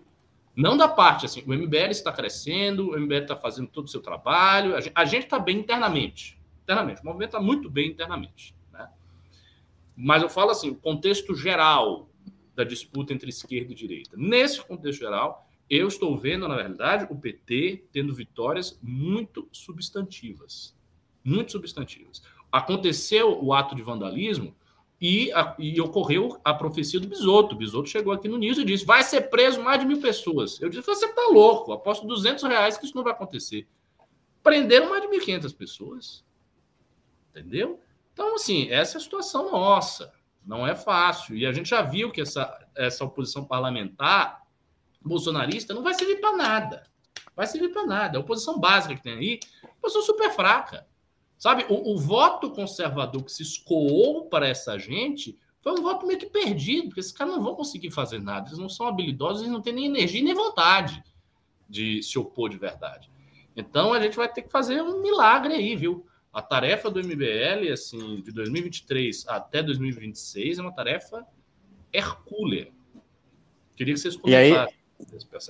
[0.57, 4.01] Não da parte assim, o MBL está crescendo, o MBL está fazendo todo o seu
[4.01, 6.39] trabalho, a gente está bem internamente.
[6.63, 8.55] Internamente, o movimento está muito bem internamente.
[8.73, 8.89] Né?
[9.97, 12.09] Mas eu falo assim, o contexto geral
[12.55, 14.17] da disputa entre esquerda e direita.
[14.17, 20.77] Nesse contexto geral, eu estou vendo, na verdade, o PT tendo vitórias muito substantivas.
[21.25, 22.23] Muito substantivas.
[22.53, 24.55] Aconteceu o ato de vandalismo
[25.05, 27.55] e, a, e ocorreu a profecia do Bisoto.
[27.55, 30.59] O Bisoto chegou aqui no News e disse: vai ser preso mais de mil pessoas.
[30.63, 33.69] Eu disse: você está louco, aposto 200 reais que isso não vai acontecer.
[34.43, 36.25] Prenderam mais de 1.500 pessoas.
[37.29, 37.79] Entendeu?
[38.15, 40.11] Então, assim, essa é a situação nossa.
[40.43, 41.37] Não é fácil.
[41.37, 44.43] E a gente já viu que essa, essa oposição parlamentar
[45.03, 46.87] bolsonarista não vai servir para nada.
[47.37, 48.17] Vai servir para nada.
[48.17, 49.41] A oposição básica que tem aí,
[49.79, 50.87] oposição super fraca.
[51.45, 56.19] Sabe, o, o, voto conservador que se escoou para essa gente foi um voto meio
[56.19, 59.53] que perdido, porque esses caras não vão conseguir fazer nada, eles não são habilidosos, eles
[59.53, 61.05] não têm nem energia nem vontade
[61.69, 63.11] de se opor de verdade.
[63.55, 66.07] Então a gente vai ter que fazer um milagre aí, viu?
[66.33, 71.27] A tarefa do MBL, assim, de 2023 até 2026 é uma tarefa
[71.93, 72.73] hercúlea.
[73.77, 74.79] Queria que vocês comentassem.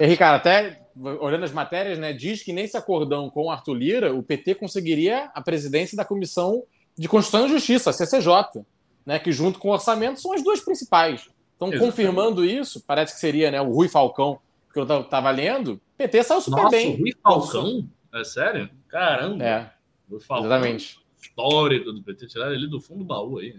[0.01, 4.23] E Ricardo, até olhando as matérias, né, diz que nesse acordão com Arthur Lira, o
[4.23, 6.63] PT conseguiria a presidência da Comissão
[6.97, 8.65] de Constituição e Justiça, a CCJ,
[9.05, 11.29] né, que junto com o orçamento são as duas principais.
[11.57, 11.91] Então, Exatamente.
[11.91, 14.39] confirmando isso, parece que seria né, o Rui Falcão,
[14.73, 16.97] que eu estava lendo, PT saiu super Nossa, bem.
[16.97, 17.89] Rui Falcão?
[18.13, 18.71] É sério?
[18.89, 19.45] Caramba!
[19.45, 19.71] É.
[20.11, 20.47] Rui Falcão.
[20.47, 20.99] Exatamente.
[21.21, 23.57] Histórico do PT, tiraram ele do fundo do baú aí.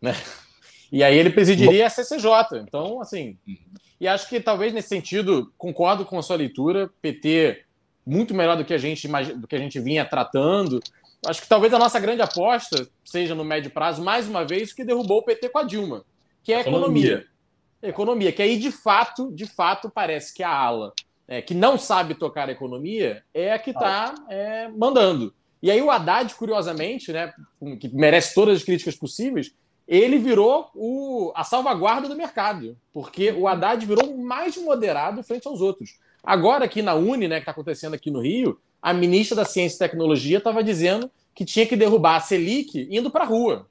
[0.00, 0.12] Né?
[0.94, 2.28] E aí ele presidiria a CCJ.
[2.60, 3.56] Então, assim, uhum.
[4.02, 7.62] E acho que talvez nesse sentido, concordo com a sua leitura, PT
[8.04, 10.80] muito melhor do que a gente do que a gente vinha tratando.
[11.24, 14.74] Acho que talvez a nossa grande aposta seja no médio prazo, mais uma vez, o
[14.74, 16.04] que derrubou o PT com a Dilma,
[16.42, 17.04] que é a economia.
[17.04, 17.28] Economia,
[17.80, 20.92] economia que aí de fato, de fato, parece que a ala
[21.28, 25.32] é, que não sabe tocar a economia é a que está é, mandando.
[25.62, 27.32] E aí o Haddad, curiosamente, né,
[27.78, 29.54] que merece todas as críticas possíveis,
[29.86, 35.60] ele virou o, a salvaguarda do mercado, porque o Haddad virou mais moderado frente aos
[35.60, 35.98] outros.
[36.22, 39.76] Agora, aqui na Uni, né, que está acontecendo aqui no Rio, a ministra da Ciência
[39.76, 43.68] e Tecnologia estava dizendo que tinha que derrubar a Selic indo para a rua.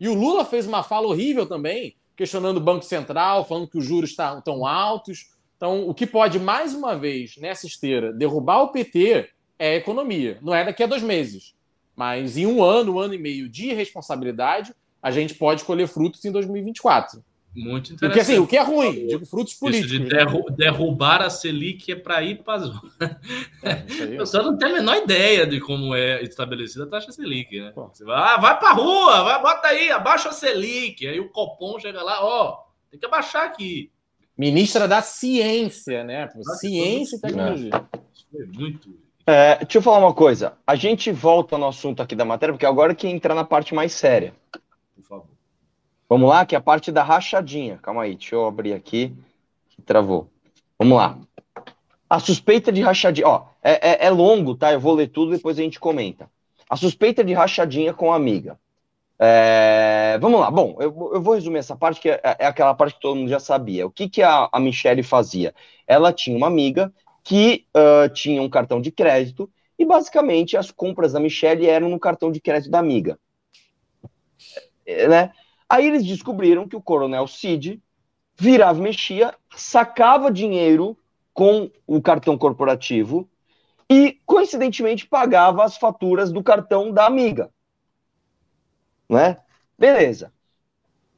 [0.00, 3.84] E o Lula fez uma fala horrível também, questionando o Banco Central, falando que os
[3.84, 5.30] juros estão tão altos.
[5.56, 9.28] Então, o que pode, mais uma vez, nessa esteira, derrubar o PT
[9.58, 10.38] é a economia.
[10.42, 11.54] Não é daqui a dois meses,
[11.94, 16.24] mas em um ano, um ano e meio de irresponsabilidade, a gente pode colher frutos
[16.24, 17.22] em 2024.
[17.54, 18.00] Muito interessante.
[18.00, 19.92] Porque assim, o que é ruim, digo frutos políticos.
[19.92, 20.24] Isso de né?
[20.24, 22.70] derru derrubar a Selic é para ir para as.
[23.62, 27.72] É, só não tem a menor ideia de como é estabelecida a taxa Selic, né?
[27.74, 31.06] Você vai, ah, vai para a rua, vai, bota aí, abaixa a Selic.
[31.06, 32.56] Aí o Copom chega lá, ó,
[32.90, 33.90] tem que abaixar aqui.
[34.36, 36.30] Ministra da Ciência, né?
[36.58, 37.84] Ciência e Tecnologia.
[38.30, 38.96] Foi muito.
[39.26, 40.54] É, deixa eu falar uma coisa.
[40.66, 43.92] A gente volta no assunto aqui da matéria, porque agora que entra na parte mais
[43.92, 44.32] séria.
[46.12, 47.78] Vamos lá, que é a parte da rachadinha.
[47.78, 49.16] Calma aí, deixa eu abrir aqui.
[49.86, 50.28] Travou.
[50.78, 51.18] Vamos lá.
[52.06, 53.26] A suspeita de rachadinha.
[53.26, 54.70] Ó, é, é, é longo, tá?
[54.74, 56.28] Eu vou ler tudo depois a gente comenta.
[56.68, 58.60] A suspeita de rachadinha com a amiga.
[59.18, 60.50] É, vamos lá.
[60.50, 63.30] Bom, eu, eu, vou resumir essa parte, que é, é, aquela parte que todo mundo
[63.30, 63.86] já sabia.
[63.86, 65.54] O que, que a, a Michelle fazia?
[65.86, 66.92] Ela tinha uma amiga
[67.24, 69.48] que uh, tinha um cartão de crédito
[69.78, 73.18] e, basicamente, as compras da Michelle eram no cartão de crédito da amiga.
[74.84, 75.32] É, né?
[75.72, 77.82] Aí eles descobriram que o coronel Cid
[78.36, 80.94] virava mexia, sacava dinheiro
[81.32, 83.26] com o cartão corporativo
[83.88, 87.48] e, coincidentemente, pagava as faturas do cartão da amiga.
[89.08, 89.38] Né?
[89.78, 90.30] Beleza.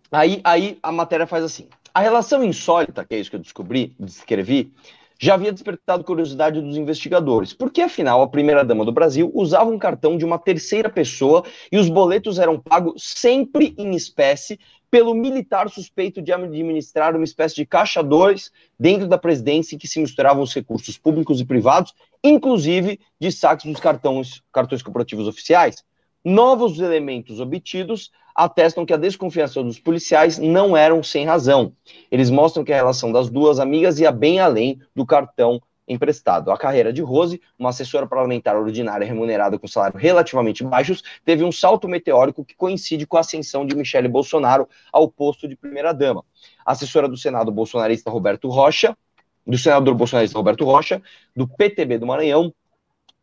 [0.08, 1.68] Aí, aí a matéria faz assim.
[1.92, 4.72] A relação insólita, que é isso que eu descobri, descrevi,
[5.18, 10.18] já havia despertado curiosidade dos investigadores, porque afinal a primeira-dama do Brasil usava um cartão
[10.18, 14.58] de uma terceira pessoa e os boletos eram pagos sempre em espécie
[14.90, 19.88] pelo militar suspeito de administrar uma espécie de caixa 2 dentro da presidência em que
[19.88, 21.92] se misturavam os recursos públicos e privados,
[22.22, 25.84] inclusive de saques dos cartões, cartões corporativos oficiais.
[26.24, 31.72] Novos elementos obtidos atestam que a desconfiança dos policiais não eram sem razão.
[32.10, 36.50] Eles mostram que a relação das duas amigas ia bem além do cartão emprestado.
[36.50, 41.52] A carreira de Rose, uma assessora parlamentar ordinária remunerada com salário relativamente baixos, teve um
[41.52, 46.24] salto meteórico que coincide com a ascensão de Michele Bolsonaro ao posto de primeira-dama.
[46.64, 48.96] A assessora do Senado bolsonarista Roberto Rocha,
[49.46, 51.02] do senador bolsonarista Roberto Rocha,
[51.36, 52.52] do PTB do Maranhão,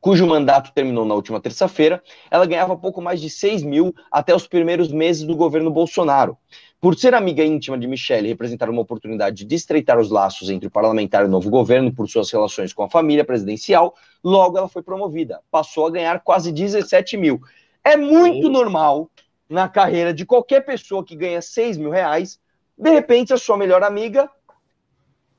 [0.01, 4.47] cujo mandato terminou na última terça-feira, ela ganhava pouco mais de 6 mil até os
[4.47, 6.35] primeiros meses do governo Bolsonaro.
[6.81, 10.67] Por ser amiga íntima de Michele e representar uma oportunidade de estreitar os laços entre
[10.67, 13.93] o parlamentar e o novo governo por suas relações com a família presidencial,
[14.23, 15.39] logo ela foi promovida.
[15.51, 17.39] Passou a ganhar quase 17 mil.
[17.83, 19.11] É muito normal
[19.47, 22.39] na carreira de qualquer pessoa que ganha 6 mil reais,
[22.75, 24.27] de repente a sua melhor amiga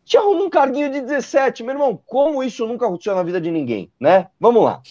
[0.05, 2.01] te arruma um carguinho de 17, meu irmão.
[2.07, 4.29] Como isso nunca aconteceu na vida de ninguém, né?
[4.39, 4.83] Vamos lá.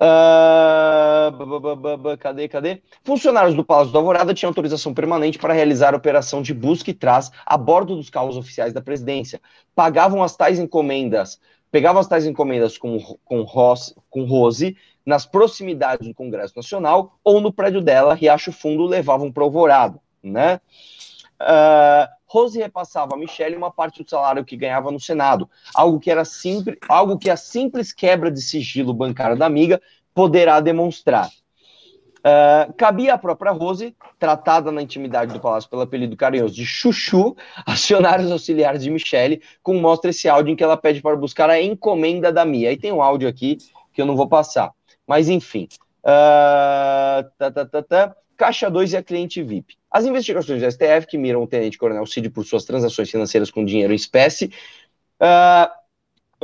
[0.00, 1.36] Uh,
[2.18, 2.80] cadê, cadê?
[3.02, 7.32] Funcionários do Palácio do Alvorada tinham autorização permanente para realizar operação de busca e trás
[7.44, 9.40] a bordo dos carros oficiais da presidência.
[9.74, 11.40] Pagavam as tais encomendas,
[11.70, 17.40] pegavam as tais encomendas com, com, Rose, com Rose nas proximidades do Congresso Nacional ou
[17.40, 20.60] no prédio dela, Riacho Fundo, levavam para o Alvorada, né?
[21.40, 26.10] Uh, Rose repassava a Michelle uma parte do salário que ganhava no Senado, algo que
[26.10, 29.80] era simples, algo que a simples quebra de sigilo bancário da amiga
[30.14, 31.30] poderá demonstrar.
[32.18, 37.34] Uh, cabia à própria Rose, tratada na intimidade do palácio pelo apelido carinhoso de Chuchu,
[37.64, 41.48] acionar os auxiliares de Michelle, com mostra esse áudio em que ela pede para buscar
[41.48, 42.68] a encomenda da Mia.
[42.68, 43.56] Aí tem um áudio aqui
[43.92, 44.72] que eu não vou passar.
[45.06, 45.68] Mas enfim.
[46.04, 48.16] Uh, tá, tá, tá.
[48.36, 49.77] Caixa 2 e a cliente VIP.
[49.90, 53.92] As investigações do STF, que miram o tenente-coronel Cid por suas transações financeiras com dinheiro
[53.92, 54.52] em espécie,
[55.20, 55.70] uh,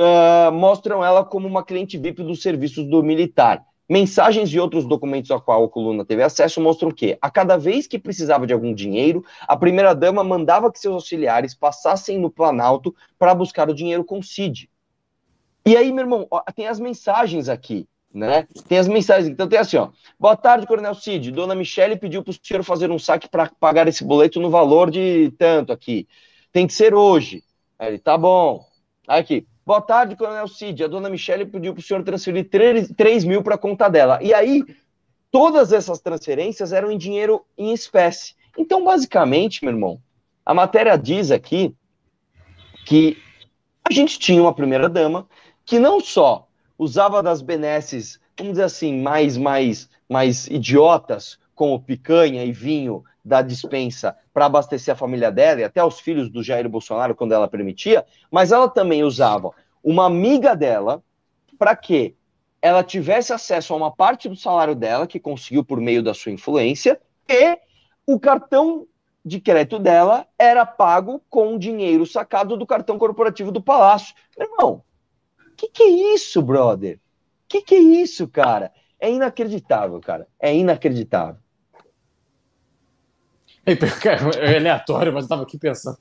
[0.01, 3.63] uh, mostram ela como uma cliente VIP dos serviços do militar.
[3.87, 7.85] Mensagens e outros documentos a qual a coluna teve acesso mostram que, a cada vez
[7.85, 13.35] que precisava de algum dinheiro, a primeira-dama mandava que seus auxiliares passassem no Planalto para
[13.35, 14.67] buscar o dinheiro com Cid.
[15.63, 18.47] E aí, meu irmão, tem as mensagens aqui né?
[18.67, 19.89] Tem as mensagens, então tem assim, ó.
[20.17, 21.31] Boa tarde, Coronel Cid.
[21.31, 24.89] Dona Michele pediu para o senhor fazer um saque para pagar esse boleto no valor
[24.89, 26.07] de tanto aqui.
[26.51, 27.43] Tem que ser hoje.
[27.77, 28.65] Aí ele, tá bom.
[29.07, 29.45] Aí aqui.
[29.65, 30.83] Boa tarde, Coronel Cid.
[30.83, 34.19] A dona Michele pediu para o senhor transferir 3, 3 mil para a conta dela.
[34.21, 34.63] E aí,
[35.29, 38.33] todas essas transferências eram em dinheiro em espécie.
[38.57, 39.99] Então, basicamente, meu irmão,
[40.45, 41.75] a matéria diz aqui
[42.85, 43.17] que
[43.83, 45.27] a gente tinha uma primeira-dama
[45.65, 46.44] que não só
[46.77, 53.41] usava das benesses, vamos dizer assim, mais, mais, mais idiotas, como picanha e vinho da
[53.41, 57.47] dispensa para abastecer a família dela e até os filhos do Jair Bolsonaro quando ela
[57.47, 59.51] permitia, mas ela também usava
[59.83, 61.01] uma amiga dela
[61.57, 62.15] para que
[62.61, 66.31] ela tivesse acesso a uma parte do salário dela que conseguiu por meio da sua
[66.31, 66.99] influência
[67.29, 67.57] e
[68.05, 68.87] o cartão
[69.23, 74.13] de crédito dela era pago com dinheiro sacado do cartão corporativo do palácio.
[74.37, 74.83] Meu irmão,
[75.55, 76.99] que que é isso, brother?
[77.47, 78.71] Que que é isso, cara?
[78.99, 80.27] É inacreditável, cara.
[80.39, 81.41] É inacreditável.
[83.65, 85.97] É aleatório, mas eu tava aqui pensando.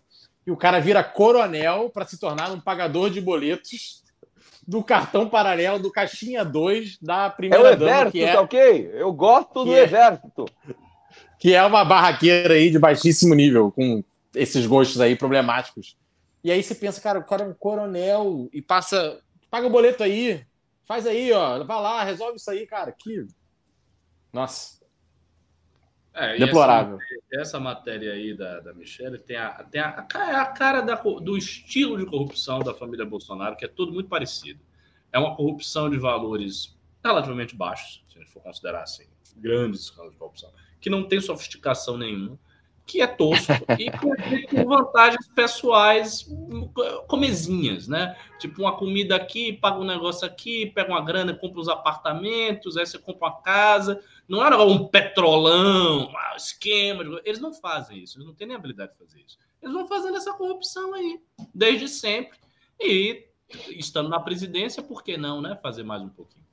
[0.47, 4.05] E o cara vira coronel para se tornar um pagador de boletos
[4.67, 8.33] do cartão paralelo do Caixinha 2 da primeira é o exército, é...
[8.33, 8.91] tá ok?
[8.95, 9.85] Eu gosto do é...
[9.85, 10.45] exército.
[11.39, 14.03] Que é uma barraqueira aí de baixíssimo nível, com
[14.35, 15.97] esses gostos aí problemáticos.
[16.43, 19.19] E aí você pensa, cara, o cara é um coronel e passa
[19.55, 20.45] Paga o boleto aí.
[20.83, 21.63] Faz aí, ó.
[21.63, 22.91] Vai lá, resolve isso aí, cara.
[22.91, 23.25] Que.
[24.33, 24.85] Nossa.
[26.13, 26.99] É, Deplorável.
[26.99, 31.39] Essa, essa, matéria aí da, da Michelle tem a, tem a, a cara da, do
[31.39, 34.59] estilo de corrupção da família Bolsonaro, que é tudo muito parecido.
[35.13, 40.15] É uma corrupção de valores relativamente baixos, se a gente for considerar assim, grandes escândalos
[40.15, 42.37] de corrupção, que não tem sofisticação nenhuma
[42.87, 46.29] que é tosco e com, vantagens pessoais
[47.07, 48.17] comezinhas, né?
[48.39, 52.85] Tipo, uma comida aqui, paga um negócio aqui, pega uma grana, compra os apartamentos, aí
[52.85, 54.03] você compra uma casa.
[54.29, 57.03] Não era um petrolão, um esquema.
[57.25, 59.39] Eles não fazem isso, eles não têm nem habilidade de fazer isso.
[59.63, 61.21] Eles vão fazendo essa corrupção aí,
[61.55, 62.39] desde sempre.
[62.79, 63.27] E
[63.71, 65.59] estando na presidência, por que não, né?
[65.63, 66.44] Fazer mais um pouquinho.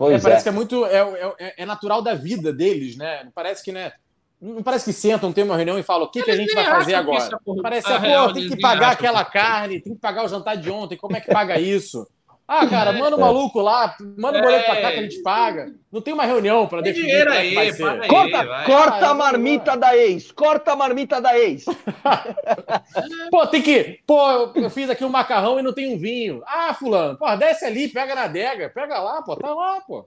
[0.00, 0.42] É, parece é.
[0.44, 0.86] que é muito.
[0.86, 0.98] É,
[1.38, 3.24] é, é, natural da vida deles, né?
[3.24, 3.92] Não parece que, né?
[4.40, 6.64] Não parece que sentam, tem uma reunião e falam o que, que a gente vai
[6.64, 7.28] fazer agora.
[7.60, 10.96] Parece que, pô, tem que pagar aquela carne, tem que pagar o jantar de ontem,
[10.96, 12.06] como é que paga isso?
[12.48, 15.02] Ah, cara, manda o um maluco lá, manda o um boleto pra cá que a
[15.02, 15.74] gente paga.
[15.92, 18.08] Não tem uma reunião para definir dinheiro aí, vai ser.
[18.08, 21.66] Corta, aí, corta ah, a marmita da ex, corta a marmita da ex.
[23.30, 24.00] pô, tem que...
[24.06, 26.42] Pô, eu fiz aqui um macarrão e não tem um vinho.
[26.46, 30.06] Ah, fulano, pô, desce ali, pega na adega, pega lá, pô, tá lá, pô.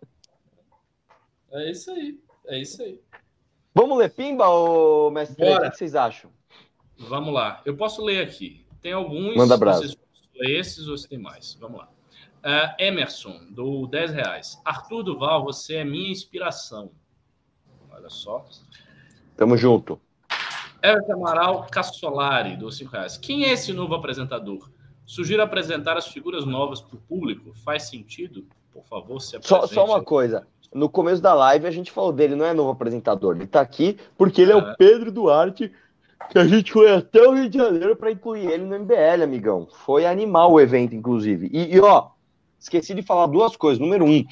[1.51, 2.17] É isso aí.
[2.47, 2.99] É isso aí.
[3.75, 5.37] Vamos ler Pimba, ô mestre?
[5.37, 5.67] Bora.
[5.67, 6.31] O que vocês acham?
[6.97, 7.61] Vamos lá.
[7.65, 8.65] Eu posso ler aqui.
[8.81, 9.35] Tem alguns.
[9.35, 9.81] Manda brasa.
[9.81, 9.97] Vocês
[10.41, 11.55] esses ou se tem mais.
[11.59, 11.89] Vamos lá.
[12.43, 14.59] Ah, Emerson, do 10 reais.
[14.65, 16.91] Arthur Duval, você é minha inspiração.
[17.91, 18.45] Olha só.
[19.37, 19.99] Tamo junto.
[20.81, 23.17] Everton Amaral Cassolari, do 5 reais.
[23.17, 24.69] Quem é esse novo apresentador?
[25.05, 27.53] Sugiro apresentar as figuras novas para o público.
[27.63, 28.45] Faz sentido?
[28.73, 29.73] Por favor, se Só, apresente.
[29.75, 30.47] só uma coisa.
[30.73, 33.35] No começo da live a gente falou dele, não é novo apresentador.
[33.35, 34.57] Ele tá aqui porque ele é, É.
[34.57, 35.71] o Pedro Duarte,
[36.29, 39.67] que a gente foi até o Rio de Janeiro para incluir ele no MBL, amigão.
[39.85, 41.49] Foi animal o evento, inclusive.
[41.51, 42.09] E, e, ó,
[42.61, 43.79] esqueci de falar duas coisas.
[43.79, 44.23] Número um,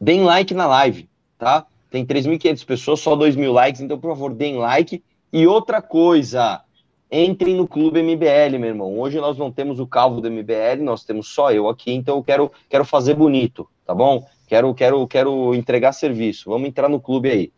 [0.00, 1.08] deem like na live,
[1.38, 1.66] tá?
[1.90, 5.02] Tem 3.500 pessoas, só 2 mil likes, então, por favor, deem like.
[5.32, 6.62] E outra coisa,
[7.10, 8.98] entrem no Clube MBL, meu irmão.
[8.98, 12.24] Hoje nós não temos o calvo do MBL, nós temos só eu aqui, então eu
[12.24, 14.26] quero, quero fazer bonito, tá bom?
[14.46, 16.50] Quero, quero, quero entregar serviço.
[16.50, 17.52] Vamos entrar no clube aí.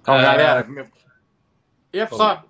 [0.00, 0.22] Então, É.
[0.22, 0.66] galera,
[1.92, 2.42] eu só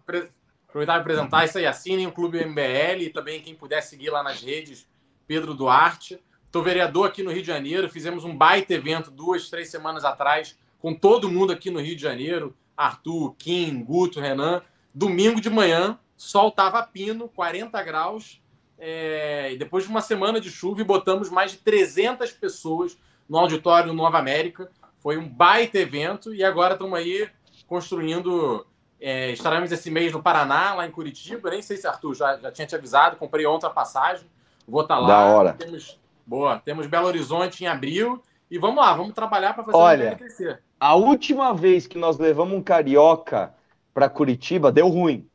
[0.69, 1.67] aproveitar e apresentar isso aí.
[1.67, 4.87] Assinem o Clube MBL e também quem puder seguir lá nas redes,
[5.31, 6.21] Pedro Duarte.
[6.45, 7.89] Estou vereador aqui no Rio de Janeiro.
[7.89, 12.03] Fizemos um baita evento duas, três semanas atrás com todo mundo aqui no Rio de
[12.03, 12.53] Janeiro.
[12.77, 14.61] Arthur, Kim, Guto, Renan.
[14.93, 18.43] Domingo de manhã, sol tava pino, 40 graus.
[18.77, 24.19] É, depois de uma semana de chuva, botamos mais de 300 pessoas no auditório Nova
[24.19, 24.69] América.
[24.99, 27.31] Foi um baita evento e agora estamos aí
[27.69, 28.67] construindo.
[29.01, 31.51] é, estaremos esse mês no Paraná, lá em Curitiba.
[31.51, 33.15] Nem sei se Arthur já, já tinha te avisado.
[33.15, 34.27] Comprei ontem a passagem.
[34.71, 35.09] Vou estar lá.
[35.09, 35.53] Da hora.
[35.55, 36.59] Temos, boa.
[36.65, 38.23] Temos Belo Horizonte em abril.
[38.51, 40.63] E vamos lá, vamos trabalhar para fazer Olha, MBL crescer.
[40.79, 43.55] A última vez que nós levamos um carioca
[43.95, 45.29] para Curitiba, deu ruim.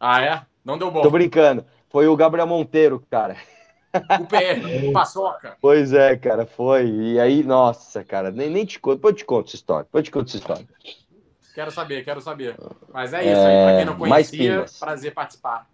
[0.00, 0.42] Ah, é?
[0.64, 1.02] Não deu bom.
[1.02, 1.64] Tô brincando.
[1.88, 3.36] Foi o Gabriel Monteiro, cara.
[3.94, 5.56] O PR, paçoca.
[5.60, 6.88] Pois é, cara, foi.
[6.88, 8.96] E aí, nossa, cara, nem, nem te conto.
[8.96, 9.84] Depois eu te conto essa história.
[9.84, 10.66] Depois eu te conto essa história.
[11.54, 12.56] Quero saber, quero saber.
[12.92, 13.64] Mas é isso É, aí.
[13.64, 15.66] Para quem não conhecia, prazer participar.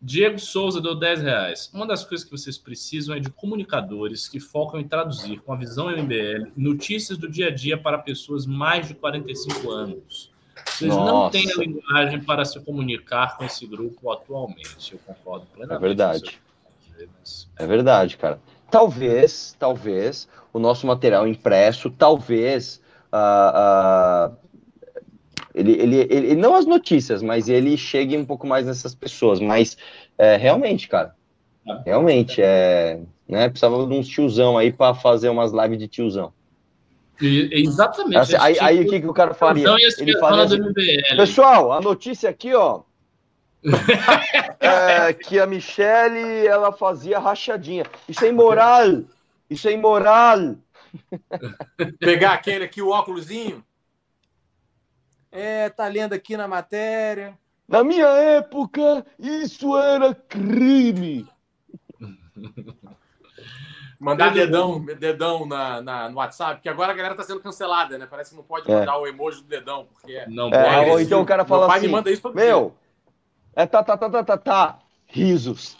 [0.00, 1.70] Diego Souza deu 10 reais.
[1.74, 5.56] Uma das coisas que vocês precisam é de comunicadores que focam em traduzir com a
[5.56, 10.30] visão MBL notícias do dia a dia para pessoas mais de 45 anos.
[10.66, 11.32] Vocês não Nossa.
[11.32, 14.92] têm a linguagem para se comunicar com esse grupo atualmente.
[14.92, 15.76] Eu concordo plenamente.
[15.84, 16.40] É verdade.
[17.18, 18.40] mas- É verdade, cara.
[18.70, 22.80] Talvez, talvez, o nosso material impresso, talvez.
[23.10, 24.47] ah, ah,
[25.54, 29.40] ele, ele, ele, não as notícias, mas ele chegue um pouco mais nessas pessoas.
[29.40, 29.76] Mas
[30.16, 31.14] é, realmente, cara.
[31.84, 33.00] Realmente, é.
[33.28, 36.32] Né, precisava de uns tiozão aí para fazer umas lives de tiozão.
[37.20, 38.16] E- Exatamente.
[38.16, 39.62] Assim, aí, Tipo, aí o que, que o cara faria?
[39.62, 41.16] Então, ia Ele faria do assim, MBL.
[41.16, 42.82] Pessoal, a notícia aqui, ó.
[44.60, 47.84] é que a Michelle ela fazia rachadinha.
[48.08, 49.02] Isso é imoral.
[49.50, 50.56] Isso é imoral.
[51.98, 53.62] Pegar aquele aqui, o óculosinho.
[55.30, 57.38] É, tá lendo aqui na matéria.
[57.68, 61.28] Na minha época, isso era crime.
[64.00, 68.06] Mandar dedão, dedão na, na- no WhatsApp, porque agora a galera tá sendo cancelada, né?
[68.06, 68.78] Parece que não pode É.
[68.78, 70.28] mandar o emoji do dedão, porque é.
[70.28, 72.76] Não É, ou então o cara Meu fala pai assim, me manda isso todo Meu,
[73.56, 74.78] é tá, tá, tá, tá, tá, tá.
[75.06, 75.76] Risos.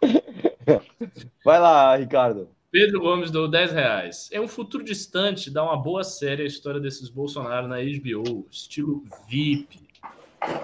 [1.44, 2.48] Vai lá, Ricardo.
[2.72, 4.28] Pedro Gomes deu 10 reais.
[4.32, 9.04] É um futuro distante, dá uma boa série a história desses Bolsonaro na HBO, estilo
[9.28, 9.86] VIP.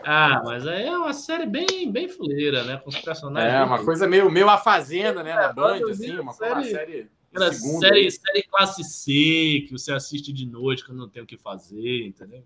[0.04, 2.78] Ah, mas aí é uma série bem, bem fuleira, né?
[2.78, 3.52] Com os personagens.
[3.54, 5.32] É, uma coisa meio, meio a Fazenda, né?
[5.32, 7.10] É, Band, eu assim, uma, a uma série- série.
[7.52, 7.86] Segunda.
[7.86, 12.06] série, série classe C, que você assiste de noite quando não tem o que fazer,
[12.06, 12.42] entendeu?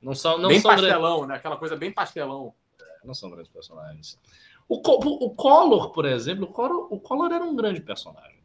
[0.00, 1.34] Não são, não bem são grandes, pastelão, né?
[1.34, 2.54] Aquela coisa bem pastelão.
[3.04, 4.18] não são grandes personagens.
[4.66, 8.42] O, Co- o Collor, por exemplo, o Collor, o Collor era um grande personagem.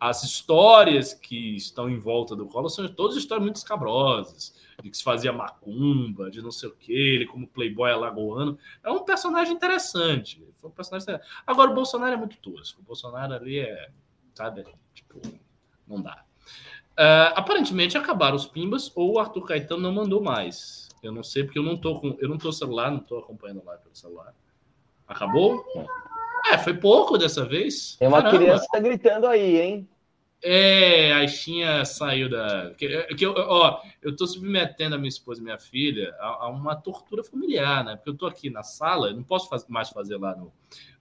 [0.00, 4.96] As histórias que estão em volta do Collor são todas histórias muito escabrosas, de que
[4.96, 8.56] se fazia macumba, de não sei o que, ele como playboy alagoano.
[8.82, 10.44] É um personagem interessante.
[10.60, 11.42] Foi um personagem interessante.
[11.46, 12.80] Agora, o Bolsonaro é muito tosco.
[12.80, 13.90] O Bolsonaro ali é,
[14.34, 15.20] sabe, tipo,
[15.86, 16.24] não dá.
[17.00, 20.88] Ah, aparentemente acabaram os pimbas ou o Arthur Caetano não mandou mais.
[21.00, 23.64] Eu não sei porque eu não tô com, eu não tô celular, não tô acompanhando
[23.64, 24.34] lá pelo celular.
[25.06, 25.64] Acabou?
[26.52, 27.96] É, foi pouco dessa vez.
[27.98, 28.38] Tem uma Caramba.
[28.38, 29.88] criança que tá gritando aí, hein?
[30.42, 32.72] É, a Xinha saiu da.
[32.76, 36.48] Que, que eu, ó, eu tô submetendo a minha esposa e minha filha a, a
[36.48, 37.96] uma tortura familiar, né?
[37.96, 40.52] Porque eu tô aqui na sala, eu não posso faz- mais fazer lá no,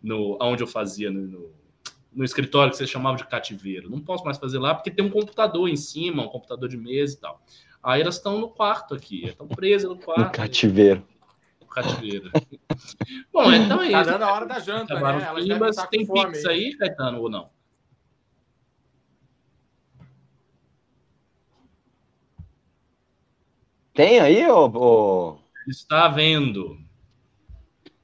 [0.01, 0.37] no.
[0.41, 1.51] onde eu fazia, no, no,
[2.13, 3.91] no escritório que você chamava de cativeiro.
[3.91, 7.15] Não posso mais fazer lá porque tem um computador em cima, um computador de mesa
[7.15, 7.39] e tal.
[7.83, 10.19] Aí elas estão no quarto aqui, estão presas no quarto.
[10.19, 11.05] No cativeiro.
[13.31, 14.05] Bom, então é tá isso.
[14.05, 15.27] Tá dando a hora da janta, tá né?
[15.51, 17.49] Elas tá tem fome, aí, Caetano, ou não?
[23.93, 24.67] Tem aí, ô...
[24.67, 25.37] ô...
[25.67, 26.77] Está vendo.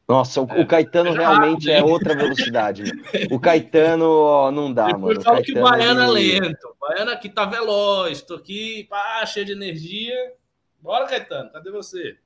[0.07, 2.84] Nossa, o, é, o Caetano é realmente rápido, é outra velocidade.
[3.32, 5.19] o Caetano ó, não dá, Depois mano.
[5.19, 6.67] Eu falo que o Baiana é lento.
[6.67, 10.34] O Baiana aqui tá veloz, tô aqui, pá, cheio de energia.
[10.82, 12.17] Bora, Caetano, cadê você?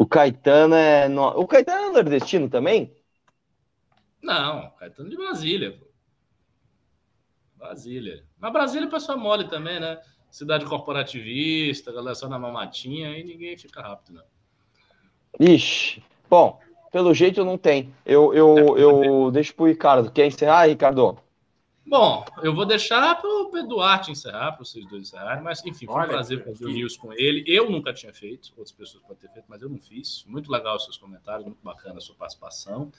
[0.00, 1.10] O Caetano é.
[1.10, 1.26] No...
[1.38, 2.90] O Caetano é nordestino também?
[4.22, 5.72] Não, Caetano de Brasília.
[5.72, 5.84] Pô.
[7.58, 8.24] Brasília.
[8.38, 10.00] Mas Brasília é pessoa mole também, né?
[10.30, 14.24] Cidade corporativista, galera só na mamatinha, aí ninguém fica rápido, não.
[15.38, 16.02] Ixi.
[16.30, 16.58] Bom,
[16.90, 17.92] pelo jeito não tem.
[18.06, 20.10] Eu, eu, eu deixo pro Ricardo.
[20.10, 21.18] Quer encerrar, Ricardo?
[21.90, 26.04] Bom, eu vou deixar para o Duarte encerrar, para vocês dois encerrarem, mas enfim, foi
[26.04, 27.42] um prazer fazer o news com ele.
[27.48, 30.24] Eu nunca tinha feito, outras pessoas podem ter feito, mas eu não fiz.
[30.28, 32.92] Muito legal os seus comentários, muito bacana a sua participação.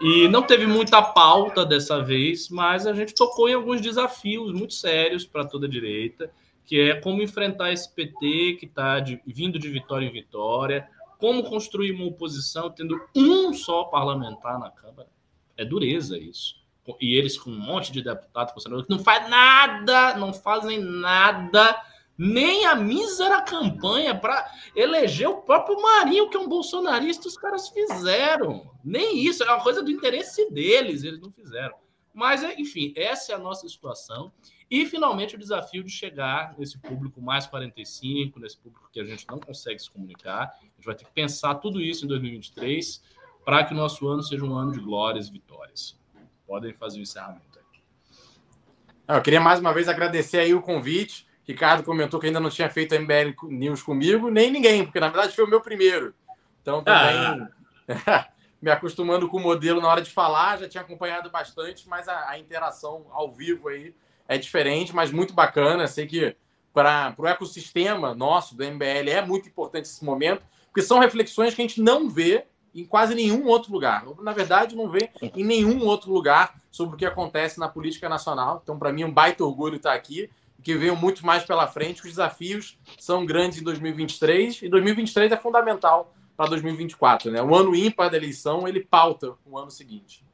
[0.00, 4.72] E não teve muita pauta dessa vez, mas a gente tocou em alguns desafios muito
[4.72, 6.30] sérios para toda a direita,
[6.64, 11.90] que é como enfrentar esse PT que está vindo de vitória em vitória, como construir
[11.90, 15.08] uma oposição tendo um só parlamentar na Câmara.
[15.56, 16.67] É dureza isso
[17.00, 21.76] e eles com um monte de deputados conservadores que não faz nada, não fazem nada,
[22.16, 27.68] nem a mísera campanha para eleger o próprio Marinho, que é um bolsonarista, os caras
[27.68, 28.70] fizeram.
[28.82, 31.76] Nem isso, é uma coisa do interesse deles, eles não fizeram.
[32.12, 34.32] Mas, enfim, essa é a nossa situação.
[34.68, 39.24] E, finalmente, o desafio de chegar nesse público mais 45, nesse público que a gente
[39.28, 40.58] não consegue se comunicar.
[40.60, 43.00] A gente vai ter que pensar tudo isso em 2023
[43.44, 45.96] para que o nosso ano seja um ano de glórias e vitórias
[46.48, 47.58] podem fazer o encerramento.
[49.06, 51.26] Eu queria mais uma vez agradecer aí o convite.
[51.44, 55.08] Ricardo comentou que ainda não tinha feito a MBL News comigo, nem ninguém, porque na
[55.08, 56.14] verdade foi o meu primeiro.
[56.60, 57.50] Então também
[57.96, 58.28] ah.
[58.60, 62.30] me acostumando com o modelo na hora de falar, já tinha acompanhado bastante, mas a,
[62.30, 63.94] a interação ao vivo aí
[64.26, 65.86] é diferente, mas muito bacana.
[65.86, 66.36] Sei que
[66.72, 71.62] para o ecossistema nosso do MBL é muito importante esse momento, porque são reflexões que
[71.62, 74.04] a gente não vê em quase nenhum outro lugar.
[74.20, 78.60] Na verdade, não vê em nenhum outro lugar sobre o que acontece na política nacional.
[78.62, 80.30] Então, para mim, um baita orgulho estar aqui,
[80.62, 82.02] que veio muito mais pela frente.
[82.02, 87.30] Os desafios são grandes em 2023 e 2023 é fundamental para 2024.
[87.30, 87.42] Né?
[87.42, 90.24] O ano ímpar da eleição, ele pauta o ano seguinte.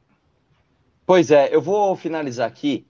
[1.05, 2.85] Pois é, eu vou finalizar aqui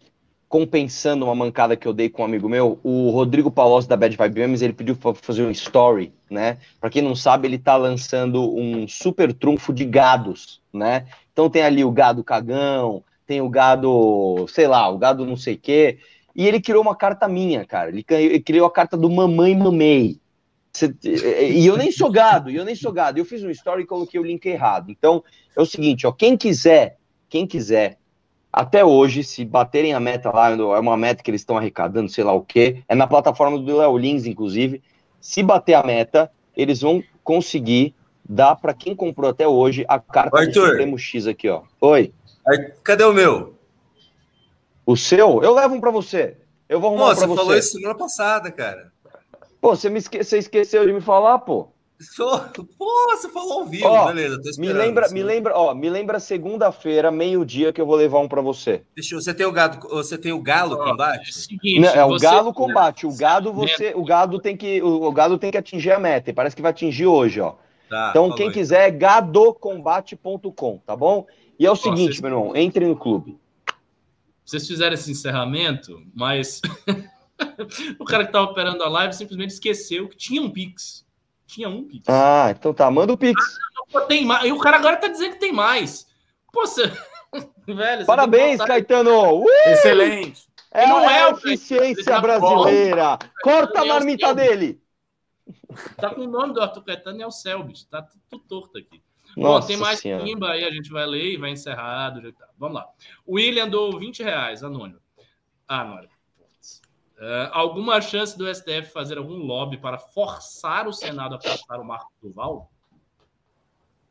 [0.56, 4.16] compensando uma mancada que eu dei com um amigo meu, o Rodrigo Palocci da Bad
[4.16, 6.60] Vibe Games, ele pediu para fazer um story, né?
[6.80, 11.08] Para quem não sabe, ele tá lançando um super trunfo de gados, né?
[11.34, 15.58] Então tem ali o gado cagão, tem o gado, sei lá, o gado não sei
[15.58, 15.97] quê,
[16.34, 17.89] e ele criou uma carta minha, cara.
[17.89, 20.22] Ele criou a carta do Mamãe Mamei.
[21.03, 23.20] E eu nem sou gado, e eu nem sou gado.
[23.20, 24.89] Eu fiz um story e coloquei o link errado.
[24.89, 25.22] Então,
[25.53, 26.95] é o seguinte, ó, quem quiser,
[27.28, 27.97] quem quiser
[28.58, 32.24] até hoje, se baterem a meta lá, é uma meta que eles estão arrecadando, sei
[32.24, 34.82] lá o quê, é na plataforma do Léo Lins, inclusive.
[35.20, 37.93] Se bater a meta, eles vão conseguir
[38.24, 40.53] dar para quem comprou até hoje a carta Arthur.
[40.53, 41.64] do Supremo X aqui, ó.
[41.82, 42.14] Oi.
[42.82, 43.56] Cadê o meu?
[44.86, 45.43] O seu?
[45.43, 46.38] Eu levo um para você.
[46.70, 47.28] Eu vou arrumar pô, um pra você.
[47.28, 48.89] Você falou isso semana passada, cara.
[49.60, 50.24] Pô, você, me esque...
[50.24, 51.74] você esqueceu de me falar, pô.
[52.77, 54.39] Pô, você falou ao vivo, ó, beleza.
[54.59, 58.41] me lembra, me lembra, ó, me lembra segunda-feira, meio-dia, que eu vou levar um para
[58.41, 58.83] você.
[58.93, 61.30] Deixa eu, você tem o gado, você tem o galo combate?
[61.30, 63.07] É, seguinte, Não, é o galo combate.
[63.07, 66.34] O gado você, o gado tem que, o, o gado tem que atingir a meta.
[66.34, 67.55] Parece que vai atingir hoje, ó.
[67.89, 68.53] Tá, então quem então.
[68.53, 71.26] quiser é gadocombate.com, tá bom?
[71.57, 72.22] E é o seguinte, vocês...
[72.22, 73.39] meu irmão, entre no clube.
[74.43, 76.61] Vocês fizeram esse encerramento, mas
[77.97, 81.05] o cara que estava operando a live simplesmente esqueceu que tinha um Pix.
[81.47, 82.05] Tinha um Pix.
[82.07, 82.89] Ah, então tá.
[82.89, 83.57] Manda o Pix.
[83.93, 84.45] Ah, tem mais.
[84.45, 86.07] E o cara agora tá dizendo que tem mais.
[86.51, 86.91] Pô, você...
[87.67, 89.41] Velho, Parabéns, Caetano!
[89.41, 89.49] Uh!
[89.65, 90.47] Excelente!
[90.72, 93.17] É, não é a eficiência brasileira.
[93.41, 94.81] Corta a marmita dele.
[95.97, 97.88] Tá com o nome do Arthur Caetano e é o Selbit.
[97.88, 99.01] Tá tudo torto aqui.
[99.38, 102.35] Nossa Bom, tem mais pimba aí, a gente vai ler e vai encerrar do jeito
[102.35, 102.49] que tá.
[102.57, 102.88] Vamos lá.
[103.26, 104.99] O William dou 20 reais, anônimo.
[105.67, 106.14] Ah, não.
[107.17, 111.85] Uh, alguma chance do STF fazer algum lobby para forçar o Senado a passar o
[111.85, 112.69] Marco Duval?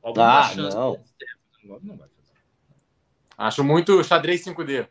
[0.02, 0.92] Alguma ah, chance não.
[0.92, 1.86] do STF fazer um lobby?
[1.86, 2.32] Não vai fazer.
[3.36, 4.88] Acho muito xadrez 5D.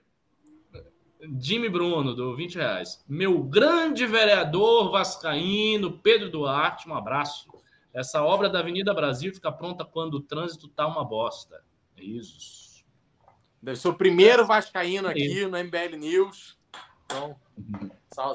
[1.40, 3.04] Jimmy Bruno, do 20 reais.
[3.08, 7.50] Meu grande vereador vascaíno, Pedro Duarte, um abraço.
[7.94, 11.64] Essa obra da Avenida Brasil fica pronta quando o trânsito tá uma bosta.
[11.96, 12.84] É isso.
[13.62, 16.58] Deve ser o primeiro vascaíno aqui no MBL News.
[17.14, 17.36] Então,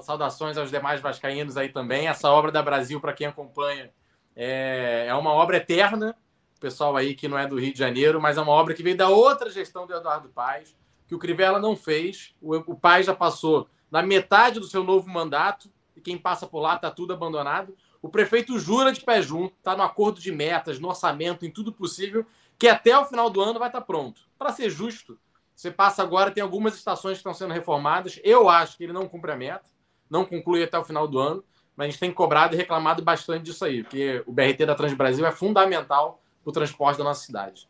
[0.03, 2.07] saudações aos demais vascaínos aí também.
[2.07, 3.91] Essa obra da Brasil, para quem acompanha,
[4.37, 6.17] é, é uma obra eterna.
[6.57, 8.83] O pessoal aí que não é do Rio de Janeiro, mas é uma obra que
[8.83, 10.77] veio da outra gestão do Eduardo Paes,
[11.07, 12.35] que o Crivella não fez.
[12.41, 16.77] O, Paes já passou na metade do seu novo mandato, e quem passa por lá
[16.77, 17.77] está tudo abandonado.
[18.01, 21.73] O prefeito jura de pé junto, está no acordo de metas, no orçamento, em tudo
[21.73, 22.25] possível,
[22.59, 24.23] que até o final do ano vai estar tá pronto.
[24.37, 25.19] Para ser justo,
[25.59, 28.21] você passa agora, tem algumas estações que estão sendo reformadas.
[28.23, 29.69] Eu acho que ele não cumpre a meta,
[30.09, 31.43] não conclui até o final do ano,
[31.75, 35.27] mas a gente tem cobrado e reclamado bastante disso aí, porque o BRT da Transbrasil
[35.27, 37.69] é fundamental para o transporte da nossa cidade.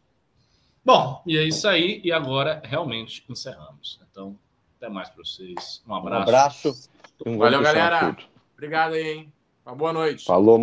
[0.84, 3.98] Bom, e é isso aí, e agora realmente encerramos.
[4.10, 4.38] Então,
[4.76, 5.82] até mais para vocês.
[5.88, 6.18] Um abraço.
[6.18, 6.90] Um abraço.
[7.24, 8.14] Um Valeu, galera.
[8.52, 9.32] Obrigado aí, hein?
[9.64, 10.26] Uma boa noite.
[10.26, 10.56] Falou,